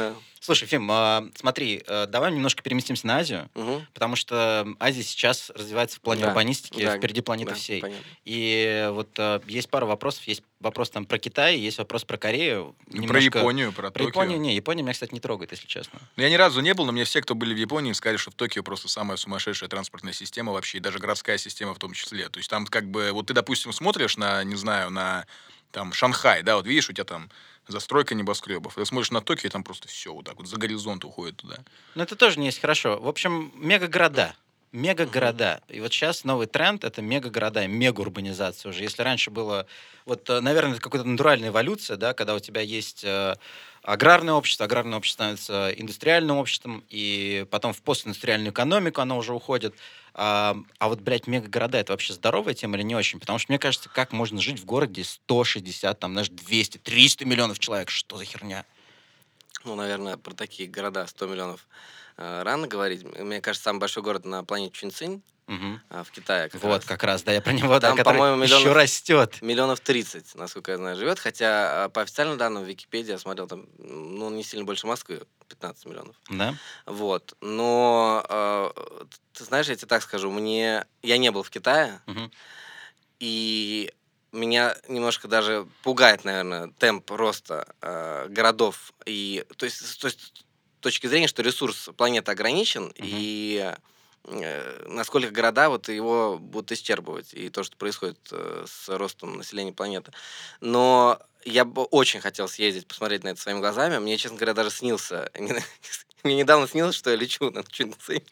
[0.40, 3.86] Слушай, Фим, а, смотри, э, давай немножко переместимся на Азию, Мгм.
[3.92, 7.80] потому что Азия сейчас развивается в плане Да, урбанистики да, впереди планеты Да, всей.
[7.80, 8.04] понятно.
[8.24, 10.24] И вот э, есть пара вопросов.
[10.28, 12.74] Есть вопрос там про Китай, есть вопрос про Корею.
[12.90, 14.08] Про немножко- Японию, про, Про Токио.
[14.08, 15.98] Японию не, Япония меня, кстати, не трогает, если честно.
[16.16, 18.30] Ну, Я ни разу не был, но мне все, кто были в Японии, сказали, что
[18.30, 22.28] в Токио просто самая сумасшедшая транспортная система вообще, и даже городская система в том числе.
[22.28, 25.26] То есть там как бы, вот ты, допустим, смотришь на, не знаю, на
[25.70, 27.28] там Шанхай, да, вот видишь, у тебя там
[27.68, 28.74] застройка небоскребов.
[28.74, 31.58] Ты смотришь на Токио, и там просто все вот так вот за горизонт уходит туда.
[31.94, 32.98] Но это тоже не есть хорошо.
[32.98, 34.34] В общем, мегагорода.
[34.72, 35.62] Мегагорода.
[35.68, 38.82] И вот сейчас новый тренд— это мегагорода, мегаурбанизация уже.
[38.82, 39.66] Если раньше было...
[40.04, 43.36] Вот, э, наверное, это какая-то натуральная эволюция, да, когда у тебя есть э,
[43.82, 49.74] аграрное общество, аграрное общество становится индустриальным обществом, и потом в постиндустриальную экономику оно уже уходит.
[50.12, 53.20] А, а вот, блядь, мегагорода— это вообще здоровая тема или не очень?
[53.20, 57.58] Потому что мне кажется, как можно жить в городе 160, там, знаешь, 200, 300 миллионов
[57.58, 57.88] человек?
[57.88, 58.66] Что за херня?
[59.64, 61.66] Ну, наверное, про такие города 100 миллионов
[62.16, 63.04] э, рано говорить.
[63.04, 66.48] Мне кажется, самый большой город на планете Чунцинь э, в Китае.
[66.48, 66.84] Как Вот, раз.
[66.84, 69.42] как раз, да, я про него, да, Там, который по-моему, еще миллионов- растет.
[69.42, 71.18] Миллионов 30, насколько я знаю, живет.
[71.18, 75.22] Хотя а, по официальным данным в Википедии я смотрел, там, ну, не сильно больше Москвы,
[75.48, 76.16] 15 миллионов.
[76.30, 76.54] Да?
[76.86, 77.34] Вот.
[77.40, 78.70] Но, э,
[79.32, 80.86] ты знаешь, я тебе так скажу, мне...
[81.02, 82.30] Я не был в Китае, Мгм.
[83.18, 83.92] и
[84.32, 88.92] меня немножко даже пугает, наверное, темп роста э, городов.
[89.06, 93.74] И, то, есть, то есть, с точки зрения, что ресурс планеты ограничен, и
[94.24, 99.72] э, насколько города вот его будут исчерпывать, и то, что происходит э, с ростом населения
[99.72, 100.12] планеты.
[100.60, 103.98] Но я бы очень хотел съездить, посмотреть на это своими глазами.
[103.98, 105.30] Мне, честно говоря, даже снился...
[106.24, 108.24] Мне недавно снилось, что я лечу над Чунцей.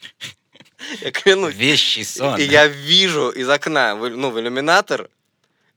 [1.00, 1.54] Я клянусь.
[1.54, 2.38] Вещий сон.
[2.38, 5.08] И я вижу из окна, ну, в иллюминатор,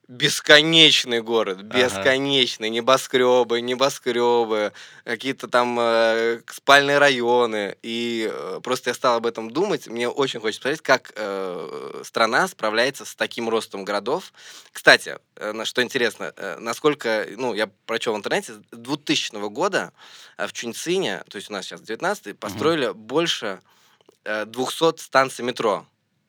[0.10, 1.78] бесконечный город, Ага.
[1.88, 7.78] бесконечный, небоскребы, небоскребы, какие-то там э, спальные районы.
[7.84, 9.88] И э, просто я стал об этом думать.
[9.88, 14.34] Мне очень хочется посмотреть, как э, страна справляется с таким ростом городов.
[14.72, 19.93] Кстати, э, что интересно, э, насколько, ну, я прочел в интернете, с 2000 года
[20.38, 23.62] э, в Чунцине, то есть у нас сейчас 19 построили больше
[24.26, 25.86] э, 200 станций метро.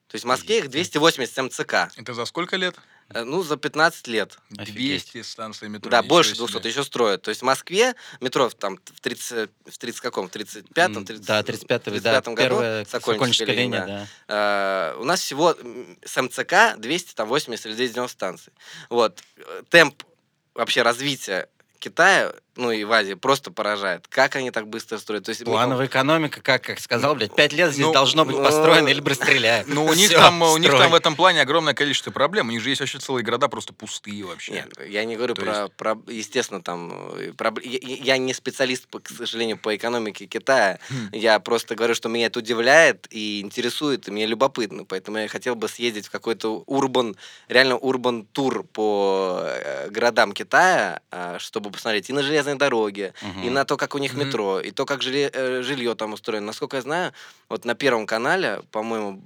[0.09, 1.75] То есть в Москве их 280 МЦК.
[1.97, 2.77] Это за сколько лет?
[3.13, 4.39] Э, Ну, за 15 лет.
[4.57, 5.11] Офигеть.
[5.13, 5.91] 200 станций метро.
[5.91, 6.47] да, больше себе.
[6.47, 7.23] 200 еще строят.
[7.23, 10.29] То есть в Москве метро в- там в 30, в 30 каком?
[10.29, 10.99] В 35-м?
[10.99, 14.07] М, 30, Да, 35-й, да, 35-м году первая Сокольническая линия, линия, да.
[14.29, 14.93] да.
[14.95, 15.57] Э, у нас всего
[16.05, 18.53] с МЦК 280 или 290 станций.
[18.89, 19.21] Вот.
[19.37, 20.03] Э, Темп
[20.55, 21.49] вообще развития
[21.81, 24.07] Китая, ну и в Азии, просто поражает.
[24.09, 25.25] Как они так быстро строят?
[25.25, 28.37] То есть, мы- Плановая экономика, как, как сказал, блядь, пять лет здесь Ну, должно быть
[28.37, 29.67] ну, построено, или стреляют.
[29.67, 32.49] Ну, у них, Всё, там, у них там в этом плане огромное количество проблем.
[32.49, 34.53] У них же есть вообще целые города просто пустые вообще.
[34.53, 37.79] Нет, я не говорю То про, про, естественно, там, э, проб- я,
[38.15, 40.79] я- не специалист, к сожалению, по экономике Китая.
[40.91, 41.09] Хм.
[41.13, 44.85] Я просто говорю, что меня это удивляет и интересует, и мне любопытно.
[44.85, 47.17] Поэтому я хотел бы съездить в какой-то урбан,
[47.49, 51.39] реально урбан тур по э, городам Китая, а,
[51.71, 53.43] чтобы посмотреть и на железные дороги, Мгм.
[53.47, 54.21] и на то, как у них Мгм.
[54.27, 56.47] метро, и то, как жилье, э, жилье там устроено.
[56.47, 57.13] Насколько я знаю,
[57.49, 59.23] вот на Первом канале, по-моему,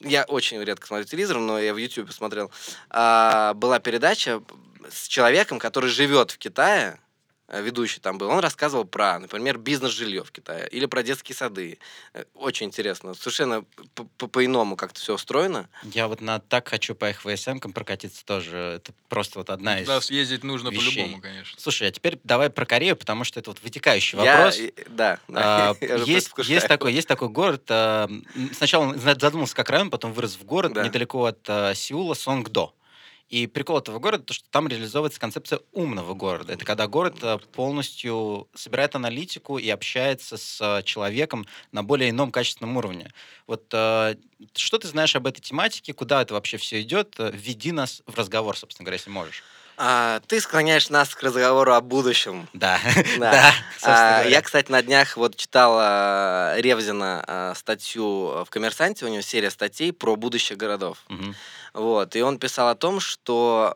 [0.00, 2.50] я очень редко смотрю телевизор, но я в YouTube смотрел,
[2.90, 4.42] а, была передача
[4.90, 6.98] с человеком, который живет в Китае,
[7.48, 11.78] ведущий там был, он рассказывал про, например, бизнес-жилье в Китае или про детские сады.
[12.12, 13.14] Э, Очень интересно.
[13.14, 13.64] Совершенно
[14.32, 15.68] по-иному как-то все устроено.
[15.84, 18.56] Я вот на так хочу поехать в ВСМ прокатиться тоже.
[18.76, 19.86] Это просто вот одна из...
[19.86, 21.58] Да, съездить нужно по-любому, конечно.
[21.60, 24.58] Слушай, а теперь давай про Корею, потому что это вот вытекающий Я, вопрос.
[24.58, 25.70] э, да, да.
[25.70, 27.62] А, Я есть, есть, такой, есть такой город.
[27.68, 28.08] а,
[28.52, 30.84] Сначала он задумался как район, потом вырос в город Да.
[30.84, 32.72] недалеко от а, Сеула Сонгдо.
[33.28, 36.52] И прикол этого города, то, что там реализовывается концепция умного города.
[36.52, 42.30] Это когда город а, полностью собирает аналитику и общается с а, человеком на более ином
[42.30, 43.10] качественном уровне.
[43.48, 44.14] Вот а,
[44.54, 47.16] что ты знаешь об этой тематике, куда это вообще все идет?
[47.18, 49.42] Введи нас в разговор, собственно говоря, если можешь.
[49.76, 52.48] А, ты склоняешь нас к разговору о будущем.
[52.52, 52.78] Да,
[53.18, 53.30] Да.
[53.30, 59.20] да, А, я, кстати, на днях вот читал а, Ревзина статью в «Коммерсанте», у него
[59.22, 60.98] серия статей про будущее городов.
[61.08, 61.34] Мгм.
[61.76, 63.74] Вот, и он писал о том, что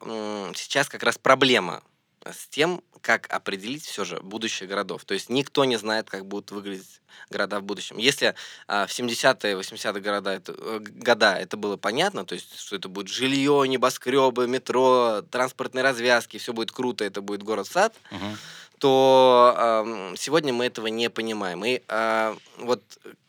[0.57, 1.83] сейчас как раз проблема
[2.25, 5.05] с тем, как определить все же будущее городов.
[5.05, 7.99] То есть никто не знает, как будут выглядеть города в будущем.
[7.99, 8.35] Если
[8.67, 12.89] а, в 70-е, 80-е города это, э, года это было понятно, то есть что это
[12.89, 18.39] будет жилье, небоскребы, метро, транспортные развязки, все будет круто, это будет город-сад, Мгм.
[18.79, 21.65] то ам, сегодня мы этого не понимаем.
[21.67, 22.83] И а, вот,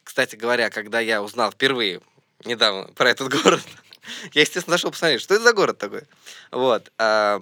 [0.03, 2.01] кстати говоря, когда я узнал впервые
[2.45, 3.61] недавно про этот город,
[4.33, 6.03] я, естественно, зашел посмотреть, что это за город такой.
[6.51, 6.91] Вот.
[6.97, 7.39] а,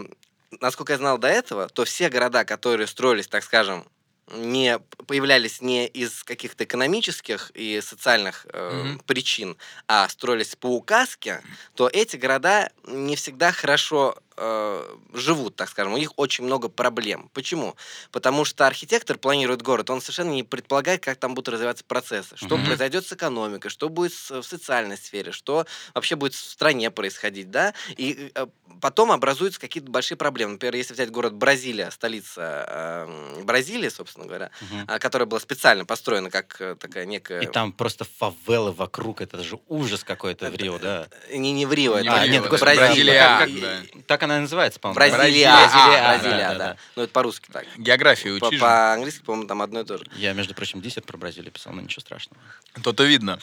[0.60, 3.86] насколько я знал до этого, то все города, которые строились, так скажем,
[4.32, 9.00] не появлялись не из каких-то экономических и социальных э, Мгм.
[9.00, 11.42] причин, а строились по указке,
[11.76, 15.94] то эти города не всегда хорошо э, живут, так скажем.
[15.94, 17.30] У них очень много проблем.
[17.34, 17.76] Почему?
[18.12, 22.58] Потому что архитектор планирует город, он совершенно не предполагает, как там будут развиваться процессы, что
[22.58, 22.66] Мгм.
[22.66, 27.74] произойдет с экономикой, что будет в социальной сфере, что вообще будет в стране происходить, да,
[27.98, 28.48] и э,
[28.82, 30.54] потом образуются какие-то большие проблемы.
[30.54, 34.86] Например, если взять город Бразилия, столица э, Бразилии, собственно говоря, Мгм.
[34.88, 37.42] а, которая была специально построена как э, такая некая...
[37.42, 41.08] И там просто фавелы вокруг, это же ужас какой-то в Рио, да.
[41.32, 43.82] Не, не в Рио, Не это А, нет, господи, Бразилия, как- да.
[44.08, 44.96] Так она называется, по-моему.
[44.96, 46.78] Бразилия, Бразилия, а, Бразилия, да, да, да, да.
[46.96, 47.66] Ну, это по-русски так.
[47.78, 48.60] Географию По- учишь?
[48.60, 48.66] же?
[48.66, 50.06] По-английски, по-моему, там одно и то же.
[50.16, 52.42] Я, между прочим, диссерт про Бразилию писал, но ничего страшного.
[52.84, 53.40] То-то видно.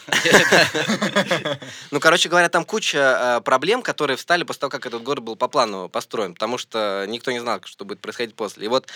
[1.90, 2.98] Ну, короче говоря, там куча
[3.38, 7.04] э, проблем, которые встали после того, как этот город был по плану построен, потому что
[7.08, 8.66] никто не знал, что будет происходить после.
[8.66, 8.88] И вот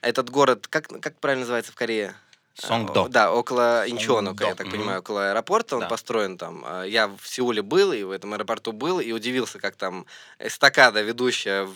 [0.00, 2.14] этот город, как, как правильно называется в Корее?
[2.58, 3.04] Сонгдо.
[3.06, 5.88] Э, Да, около Инчонука, я так понимаю, около аэропорта он Да.
[5.88, 6.64] построен там.
[6.66, 10.06] Э, Я в Сеуле был, и в этом аэропорту был, и удивился, как там
[10.38, 11.68] эстакада, ведущая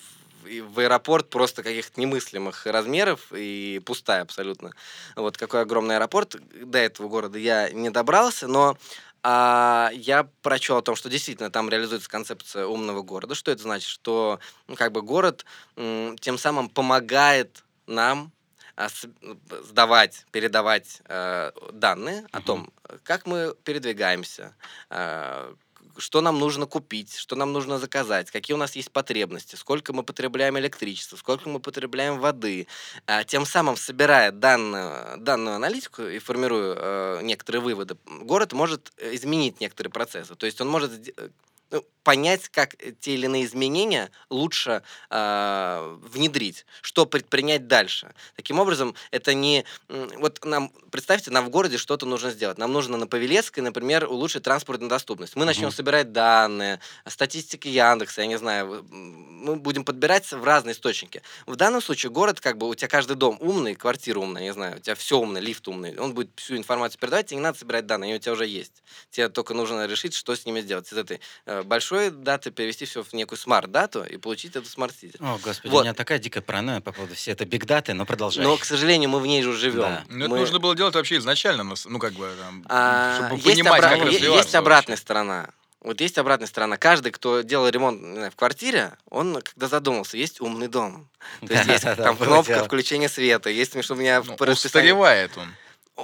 [0.43, 4.73] в аэропорт просто каких-то немыслимых размеров и пустая абсолютно.
[5.15, 6.37] Вот какой огромный аэропорт.
[6.65, 8.77] До этого города я не добрался, но
[9.23, 13.35] а, я прочел о том, что действительно там реализуется концепция умного города.
[13.35, 13.89] Что это значит?
[13.89, 15.45] Что ну, как бы город
[15.77, 18.33] м, тем самым помогает нам
[18.77, 24.55] сдавать, передавать э, данные о том, как мы передвигаемся,
[24.91, 25.55] э,
[26.01, 30.03] что нам нужно купить, что нам нужно заказать, какие у нас есть потребности, сколько мы
[30.03, 32.67] потребляем электричества, сколько мы потребляем воды.
[33.07, 39.15] А, Тем самым, собирая данную, данную аналитику и формируя э, некоторые выводы, город может э,
[39.15, 40.35] изменить некоторые процессы.
[40.35, 40.93] То есть он может...
[41.17, 41.29] э,
[41.71, 48.13] ну, понять, как э, те или иные изменения лучше э, внедрить, что предпринять дальше.
[48.37, 49.65] Таким образом, это не...
[49.89, 52.59] Вот нам, представьте, нам в городе что-то нужно сделать.
[52.59, 55.37] Нам нужно на Павелецкой, например, улучшить транспортную доступность.
[55.37, 55.75] Мы начнем Мгм.
[55.77, 61.23] собирать данные, статистики Яндекса, я не знаю, мы будем подбирать в разные источники.
[61.47, 64.77] В данном случае город, как бы, у тебя каждый дом умный, квартира умная, не знаю,
[64.77, 67.87] у тебя все умное, лифт умный, он будет всю информацию передавать, тебе не надо собирать
[67.87, 68.83] данные, они у тебя уже есть.
[69.11, 70.91] Тебе только нужно решить, что с ними сделать.
[70.93, 74.93] Из этой э, большой даты перевести все в некую smart -дату и получить эту smart
[74.93, 75.17] city.
[75.21, 75.81] О, господи, Вот.
[75.81, 78.45] у меня такая дикая паранойя по поводу всей этой бигдаты, но продолжай.
[78.45, 79.81] Но, к сожалению, мы в ней уже живем.
[79.81, 80.05] Да.
[80.09, 83.17] Ну, это Мы- нужно было делать вообще изначально, на с- ну, как бы, там, А,
[83.17, 85.03] чтобы есть, понимать, обра- как есть обратная вообще.
[85.03, 85.51] сторона.
[85.83, 86.77] Вот есть обратная сторона.
[86.77, 91.09] Каждый, кто делал ремонт знаю, в квартире, он когда задумался, есть умный дом.
[91.47, 94.53] То есть есть там кнопка включения света, есть, что у меня Ну, в расписании-
[94.93, 95.49] устаревает он.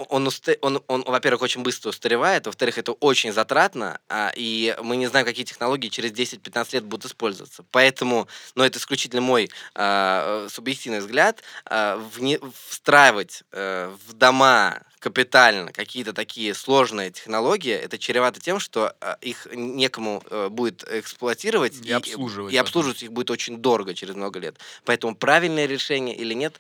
[0.09, 0.29] Он,
[0.61, 5.27] он, он, во-первых, очень быстро устаревает, во-вторых, это очень затратно, а, и мы не знаем,
[5.27, 7.65] какие технологии через 10-15 лет будут использоваться.
[7.71, 14.83] Поэтому, но это исключительно мой а, э, субъективный взгляд, а, вне- встраивать э, в дома
[15.07, 21.75] капитально какие-то такие сложные технологии, это чревато тем, что а, их некому э, будет эксплуатировать
[21.81, 24.59] И обслуживать и обслуживать их будет очень дорого через много лет.
[24.85, 26.59] Поэтому правильное решение или нет,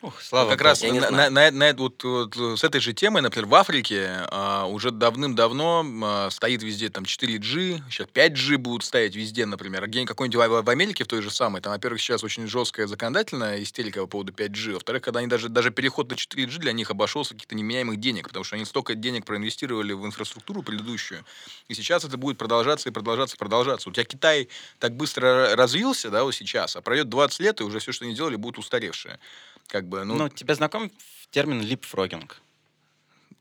[0.00, 0.64] Ух, слава как богу.
[0.68, 3.46] раз не на, на- на- на это вот, вот, э, с этой же темой, например,
[3.48, 9.44] в Африке а, уже давным-давно а, стоит везде там 4G, сейчас 5G будут ставить везде,
[9.46, 9.84] например.
[9.84, 12.86] А где-нибудь какой-нибудь в, в Америке в той же самой, там, во-первых, сейчас очень жесткая
[12.86, 16.90] законодательная истерика по поводу 5G, во-вторых, когда они даже, даже переход на 4G для них
[16.90, 21.24] обошелся каких-то неменяемых денег, потому что они столько денег проинвестировали в инфраструктуру предыдущую,
[21.68, 23.88] и сейчас это будет продолжаться и продолжаться и продолжаться.
[23.88, 27.78] У тебя Китай так быстро развился, да, вот сейчас, а пройдет 20 лет, и уже
[27.80, 29.18] все, что они делали, будет устаревшее.
[29.66, 30.90] Как бы, ну, Ну, тебе знаком
[31.30, 32.40] термин липфрогинг?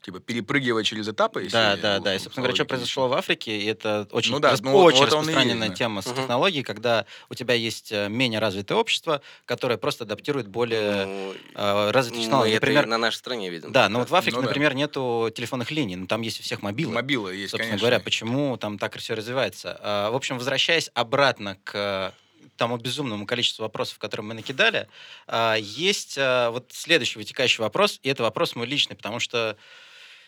[0.03, 1.39] Типа перепрыгивать через этапы.
[1.43, 2.13] если Да, да, да.
[2.15, 4.93] И, собственно говоря, что произошло в Африке, и это очень, Ну да, рас- ну вот-
[4.93, 5.75] очень вот и есть, распространенная да.
[5.75, 11.05] тема с технологией, когда у тебя есть э, менее развитое общество, которое просто адаптирует более
[11.05, 12.49] ну, э, развитые мы технологии.
[12.55, 13.71] это и Например, на нашей стране видим.
[13.71, 14.47] да, но вот в Африке, Ну да.
[14.49, 16.93] например, нету телефонных линий, но там есть у всех мобилы.
[16.93, 17.87] Мобилы есть, Собственно конечно.
[17.87, 19.77] говоря, почему там так все развивается.
[19.81, 22.13] А, В общем, возвращаясь обратно к
[22.57, 24.87] тому безумному количеству вопросов, которые мы накидали,
[25.27, 29.57] а, есть а, вот следующий вытекающий вопрос, и это вопрос мой личный, потому что,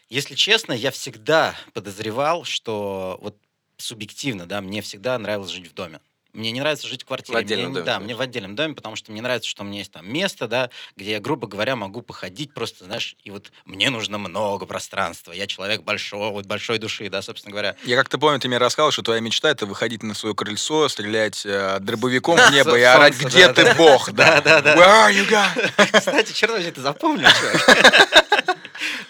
[0.09, 3.35] если честно, я всегда подозревал, что вот
[3.77, 5.99] субъективно, да, мне всегда нравилось жить в доме.
[6.33, 7.33] Мне не нравится жить в квартире.
[7.33, 8.05] В отдельном Мне- доме, Да, конечно.
[8.05, 10.69] мне в отдельном доме, потому что мне нравится, что у меня есть там место, да,
[10.97, 15.31] где я, грубо говоря, могу походить просто, знаешь, и вот мне нужно много пространства.
[15.31, 17.77] Я человек большой, вот большой души, да, собственно говоря.
[17.85, 21.45] Я как-то помню, ты мне рассказывал, что твоя мечта это выходить на свое крыльцо, стрелять
[21.45, 23.75] э, дробовиком в небо и орать, где да, ты, да.
[23.75, 24.41] бог, да.
[24.43, 24.75] Да, да, да.
[24.75, 25.91] Where are you, God?
[25.99, 28.44] Кстати, черт возьми, ты запомнил, чувак.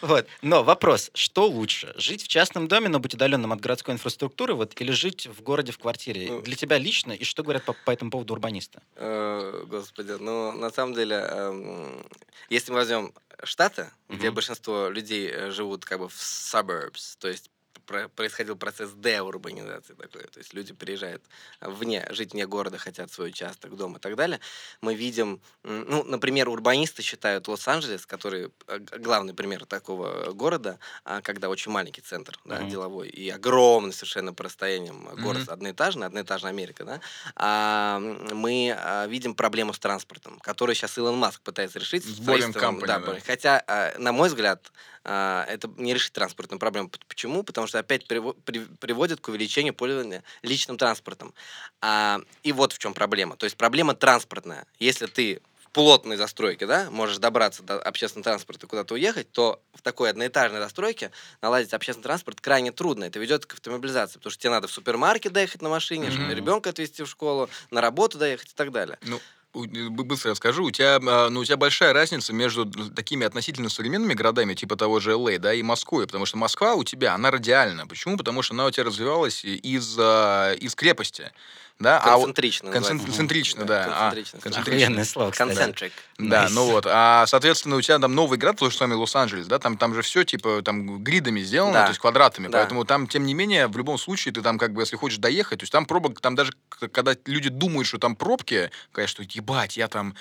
[0.01, 0.27] Вот.
[0.41, 1.93] Но вопрос, что лучше?
[1.97, 5.71] Жить в частном доме, но быть удаленным от городской инфраструктуры, вот, или жить в городе
[5.71, 6.27] в квартире?
[6.31, 6.41] Ну.
[6.41, 8.81] Для тебя лично, и что говорят по, по этому поводу урбанисты?
[8.95, 12.05] Э, Господи, ну, на самом деле, эм,
[12.49, 17.49] если мы возьмем Штаты, где большинство людей э, живут как бы в suburbs, то есть
[17.85, 21.23] происходил процесс деурбанизации такой, то есть люди приезжают
[21.61, 24.39] вне, жить вне города, хотят свой участок, дом и так далее,
[24.81, 31.49] мы видим, ну, например, урбанисты считают Лос-Анджелес, который э, главный пример такого города, а, когда
[31.49, 32.69] очень маленький центр да, Мгм.
[32.69, 35.51] деловой и огромный совершенно по расстояниям город Мгм.
[35.53, 36.99] одноэтажный, одноэтажная Америка, да,
[37.35, 42.03] а, мы а, видим проблему с транспортом, которую сейчас Илон Маск пытается решить.
[42.03, 43.19] С Boring Company, да, да.
[43.25, 44.71] Хотя, а, на мой взгляд,
[45.03, 46.89] это не решит транспортную проблему.
[47.07, 47.43] Почему?
[47.43, 51.33] Потому что опять приво- при- приводит к увеличению пользования личным транспортом.
[51.81, 53.35] А, и вот в чем проблема.
[53.35, 54.65] То есть проблема транспортная.
[54.79, 59.61] Если ты в плотной застройке, да, можешь добраться до общественного транспорта и куда-то уехать, то
[59.73, 61.11] в такой одноэтажной застройке
[61.41, 63.03] наладить общественный транспорт крайне трудно.
[63.03, 66.31] Это ведет к автомобилизации, потому что тебе надо в супермаркет доехать на машине, Мгм.
[66.31, 68.97] ребенка отвезти в школу, на работу доехать и так далее.
[69.01, 69.19] Ну,
[69.55, 70.65] быстро расскажу.
[70.65, 74.99] У тебя, а, ну, у тебя большая разница между такими относительно современными городами, типа того
[74.99, 76.05] же LA, да, и Москвой.
[76.05, 77.87] Потому что Москва у тебя, она радиальна.
[77.87, 78.17] Почему?
[78.17, 81.31] Потому что она у тебя развивалась из, а, из крепости.
[81.77, 82.67] Да, а Концентрично.
[82.69, 83.05] концен- называется.
[83.07, 83.83] концентрично, да.
[83.85, 84.39] а, Концентрично.
[84.39, 84.73] концентрично.
[84.85, 85.31] Охуенное слово.
[85.31, 85.91] Концентрик.
[86.17, 86.49] Да, Nice.
[86.53, 86.85] ну вот.
[86.87, 90.01] А, соответственно, у тебя там новый град, то же самое Лос-Анджелес, да, там, там же
[90.01, 91.83] все, типа, там гридами сделано, Да.
[91.83, 92.47] то есть квадратами.
[92.47, 92.59] Да.
[92.59, 95.59] Поэтому там, тем не менее, в любом случае, ты там, как бы, если хочешь доехать,
[95.59, 96.53] то есть там пробок, там даже,
[96.91, 100.15] когда люди думают, что там пробки, конечно, что, ебать, я там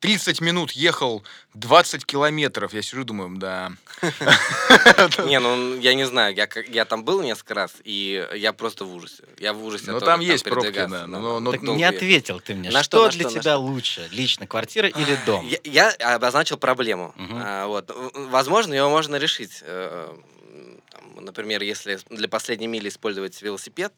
[0.00, 2.72] 30 минут ехал 20 километров.
[2.72, 3.72] Я сижу, думаю, да.
[5.26, 6.36] Не, ну я не знаю,
[6.68, 9.24] я, там был несколько раз, и я просто в ужасе.
[9.38, 9.90] Я в ужасе.
[9.90, 12.70] Ну, от там есть пробки, да, но- но- ну, долго Не ответил ты мне.
[12.70, 14.08] На что, что, на для что, на тебя лучше?
[14.12, 15.48] Лично квартира или дом?
[15.64, 17.14] Я, обозначил проблему.
[17.18, 17.66] А,
[18.14, 19.62] Возможно, ее можно решить.
[19.62, 20.14] Э,
[21.20, 23.92] например, если для последней мили использовать велосипед,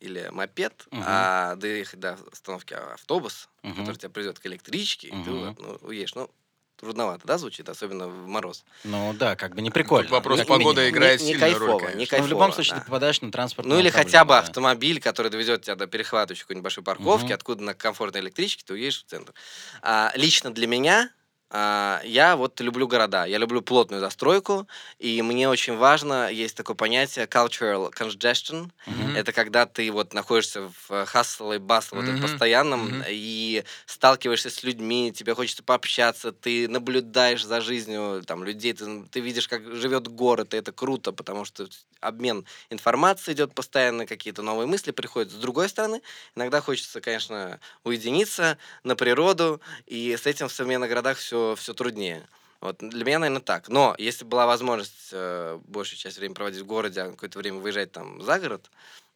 [0.00, 1.02] или мопед, Мгм.
[1.06, 3.76] а доехать до остановки автобус, Мгм.
[3.76, 6.14] который тебя приведет к электричке, и ты ну, уедешь.
[6.14, 6.30] Ну,
[6.76, 8.64] трудновато, да, звучит, особенно в мороз.
[8.84, 10.04] Ну да, как бы не прикольно.
[10.04, 10.90] Тут вопрос Как погоды минимум.
[10.98, 11.98] играет не, не сильную роль, кайфово, конечно.
[11.98, 12.26] не Но кайфово.
[12.26, 12.80] в любом случае да.
[12.80, 13.66] ты попадаешь на транспорт.
[13.68, 17.34] Ну или хотя бы автомобиль, который довезет тебя до перехватывающей какой-нибудь большой парковки, Мгм.
[17.34, 19.32] откуда на комфортной электричке ты уедешь в центр.
[19.80, 21.10] А, лично для меня
[21.50, 24.66] а, я вот люблю города, я люблю плотную застройку,
[24.98, 28.70] и мне очень важно, есть такое понятие cultural congestion,
[29.12, 33.06] это когда ты вот находишься в хасл и басл вот этом Мгм, постоянном мгм.
[33.08, 39.20] и сталкиваешься с людьми, тебе хочется пообщаться, ты наблюдаешь за жизнью там людей, ты, ты
[39.20, 41.66] видишь, как живет город, и это круто, потому что
[42.00, 45.32] обмен информацией идет постоянно, какие-то новые мысли приходят.
[45.32, 46.02] С другой стороны,
[46.34, 52.26] иногда хочется, конечно, уединиться на природу, и с этим в современных городах все, все труднее.
[52.60, 53.68] Вот для меня, наверное, так.
[53.68, 57.92] Но если была возможность э, большую часть времени проводить в городе, а какое-то время выезжать
[57.92, 58.70] там за город,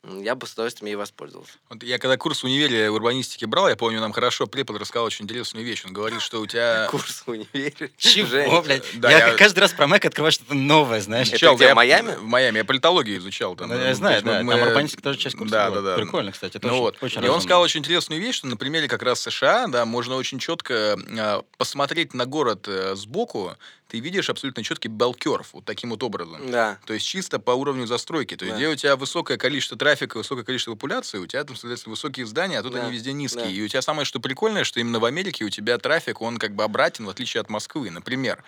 [0.04, 1.52] я бы с удовольствием ей воспользовался.
[1.68, 5.26] Вот я когда курс в универе урбанистики брал, я помню, нам хорошо препод рассказал очень
[5.26, 5.84] интересную вещь.
[5.84, 6.86] Он говорит, что у тебя...
[6.90, 7.90] Курс в универе.
[7.98, 8.84] Чего, блядь?
[8.94, 11.28] Да, я, я- каждый раз про Мэк открываю что-то новое, знаешь.
[11.32, 12.14] Это где, я- в Майами?
[12.14, 12.58] В Майами.
[12.58, 13.68] Я политологию изучал там.
[13.68, 14.42] Ну, Ну, я знаю, мы- да.
[14.42, 15.82] мы- Там урбанистика тоже часть курса Да, была.
[15.82, 15.96] да, да.
[16.02, 16.56] Прикольно, кстати.
[16.56, 16.96] Это Ну очень- вот.
[17.02, 20.16] очень и он сказал очень интересную вещь, что на примере как раз США, да, можно
[20.16, 23.54] очень четко а, посмотреть на город э, сбоку,
[23.90, 26.50] ты видишь абсолютно четкий белкерв, вот таким вот образом.
[26.50, 26.78] Да.
[26.86, 28.36] То есть чисто по уровню застройки.
[28.36, 28.58] То есть Да.
[28.58, 32.58] где у тебя высокое количество трафика, высокое количество популяции, у тебя там, соответственно, высокие здания,
[32.60, 32.82] а тут Да.
[32.82, 33.44] они везде низкие.
[33.44, 33.50] Да.
[33.50, 36.54] И у тебя самое что прикольное, что именно в Америке у тебя трафик, он как
[36.54, 37.90] бы обратен, в отличие от Москвы.
[37.90, 38.42] Например,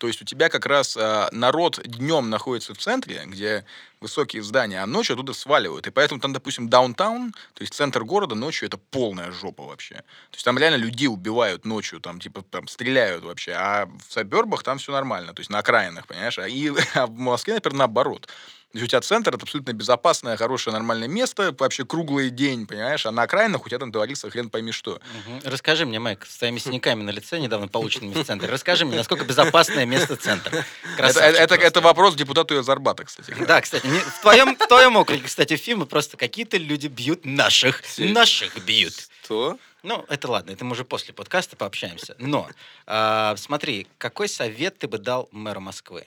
[0.00, 3.66] то есть у тебя как раз а, народ днем находится в центре, где
[4.00, 5.86] высокие здания, а ночью оттуда сваливают.
[5.86, 9.96] И поэтому там, допустим, даунтаун, то есть центр города ночью это полная жопа вообще.
[9.96, 13.52] То есть там реально людей убивают ночью, там типа там стреляют вообще.
[13.52, 16.38] А в сабербах там все нормально, то есть на окраинах, понимаешь?
[16.38, 18.26] А, и, а в Москве, например, наоборот.
[18.72, 23.04] То есть у тебя центр это абсолютно безопасное, хорошее, нормальное место, вообще круглый день, понимаешь?
[23.04, 25.00] А на окраинах у тебя там творится хрен пойми что.
[25.26, 25.40] Мгм.
[25.44, 29.24] Расскажи мне, Майк, с твоими синяками на лице, недавно полученными в центре, расскажи мне, насколько
[29.24, 30.64] безопасное место центр.
[30.98, 33.34] Это, это, вопрос депутату из Арбата, кстати.
[33.40, 37.82] Да, кстати, не- в, твоем, в твоем округе, кстати, фильмы просто какие-то люди бьют наших.
[37.98, 38.94] Наших бьют.
[39.24, 39.58] Что?
[39.82, 42.14] Ну, это ладно, это мы уже после подкаста пообщаемся.
[42.18, 42.48] Но,
[42.86, 46.06] а, смотри, какой совет ты бы дал мэру Москвы?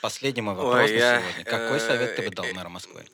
[0.00, 1.44] Последний мой вопрос Ой, на я, сегодня.
[1.44, 3.04] Какой совет ты бы дал э, мэру Москвы?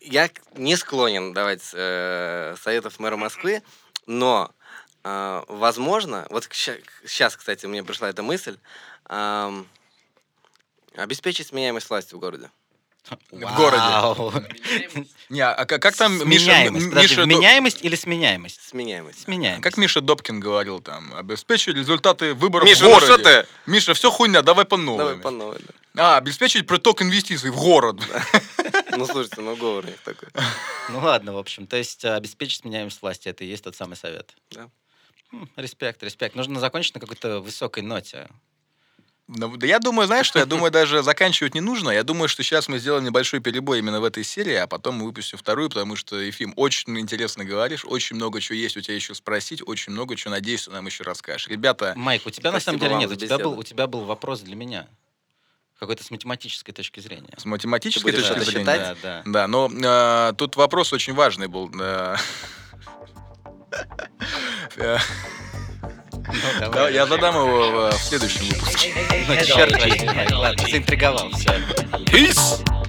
[0.00, 3.62] Я не склонен давать э, советов мэру Москвы,
[4.06, 4.52] но,
[5.04, 8.58] э, возможно, вот сейчас, кстати, мне пришла эта мысль,
[9.04, 9.68] ам,
[10.96, 12.50] обеспечить сменяемость власти в городе.
[13.30, 14.46] В городе.
[15.28, 16.50] Не, а как, как там Миша,
[17.24, 18.60] вменяемость или сменяемость?
[18.68, 19.22] Сменяемость.
[19.24, 19.62] Сменяемость.
[19.62, 23.06] как Миша Добкин говорил там, обеспечить результаты выборов Миша, в ну городе.
[23.06, 23.46] что ты?
[23.66, 24.98] Миша, все хуйня, давай по новой.
[24.98, 25.58] Давай по новой.
[25.94, 26.14] да.
[26.14, 28.00] А, обеспечить приток инвестиций в город.
[28.96, 30.28] Ну, слушайте, ну говор такой.
[30.88, 33.96] Ну ладно, в общем, то есть а, обеспечить сменяемость власти, это и есть тот самый
[33.96, 34.34] совет.
[34.50, 34.68] Да.
[35.32, 36.34] М, Респект, респект.
[36.36, 38.28] Нужно закончить на какой-то высокой ноте.
[39.26, 41.88] Ну, да я думаю, знаешь что, я думаю, даже заканчивать не нужно.
[41.90, 45.06] Я думаю, что сейчас мы сделаем небольшой перебой именно в этой серии, а потом мы
[45.06, 49.14] выпустим вторую, потому что, Ефим, очень интересно говоришь, очень много чего есть у тебя еще
[49.14, 51.48] спросить, очень много чего, надеюсь, ты нам еще расскажешь.
[51.48, 54.40] Ребята, Майк, у тебя на самом деле нет, у тебя, был, у тебя был вопрос
[54.40, 54.88] для меня.
[55.78, 57.32] Какой-то с математической точки зрения.
[57.36, 58.60] с математической точки зрения...
[58.60, 58.98] считать?
[59.02, 59.22] Да, да.
[59.24, 61.70] Да, но э, тут вопрос очень важный был.
[66.28, 66.32] э.
[66.32, 66.88] Э, Ну, да.
[66.88, 68.94] Я задам его в следующем выпуске.
[69.28, 71.50] Ну, черт возьми, ладно, заинтриговал, все.
[72.06, 72.83] Peace!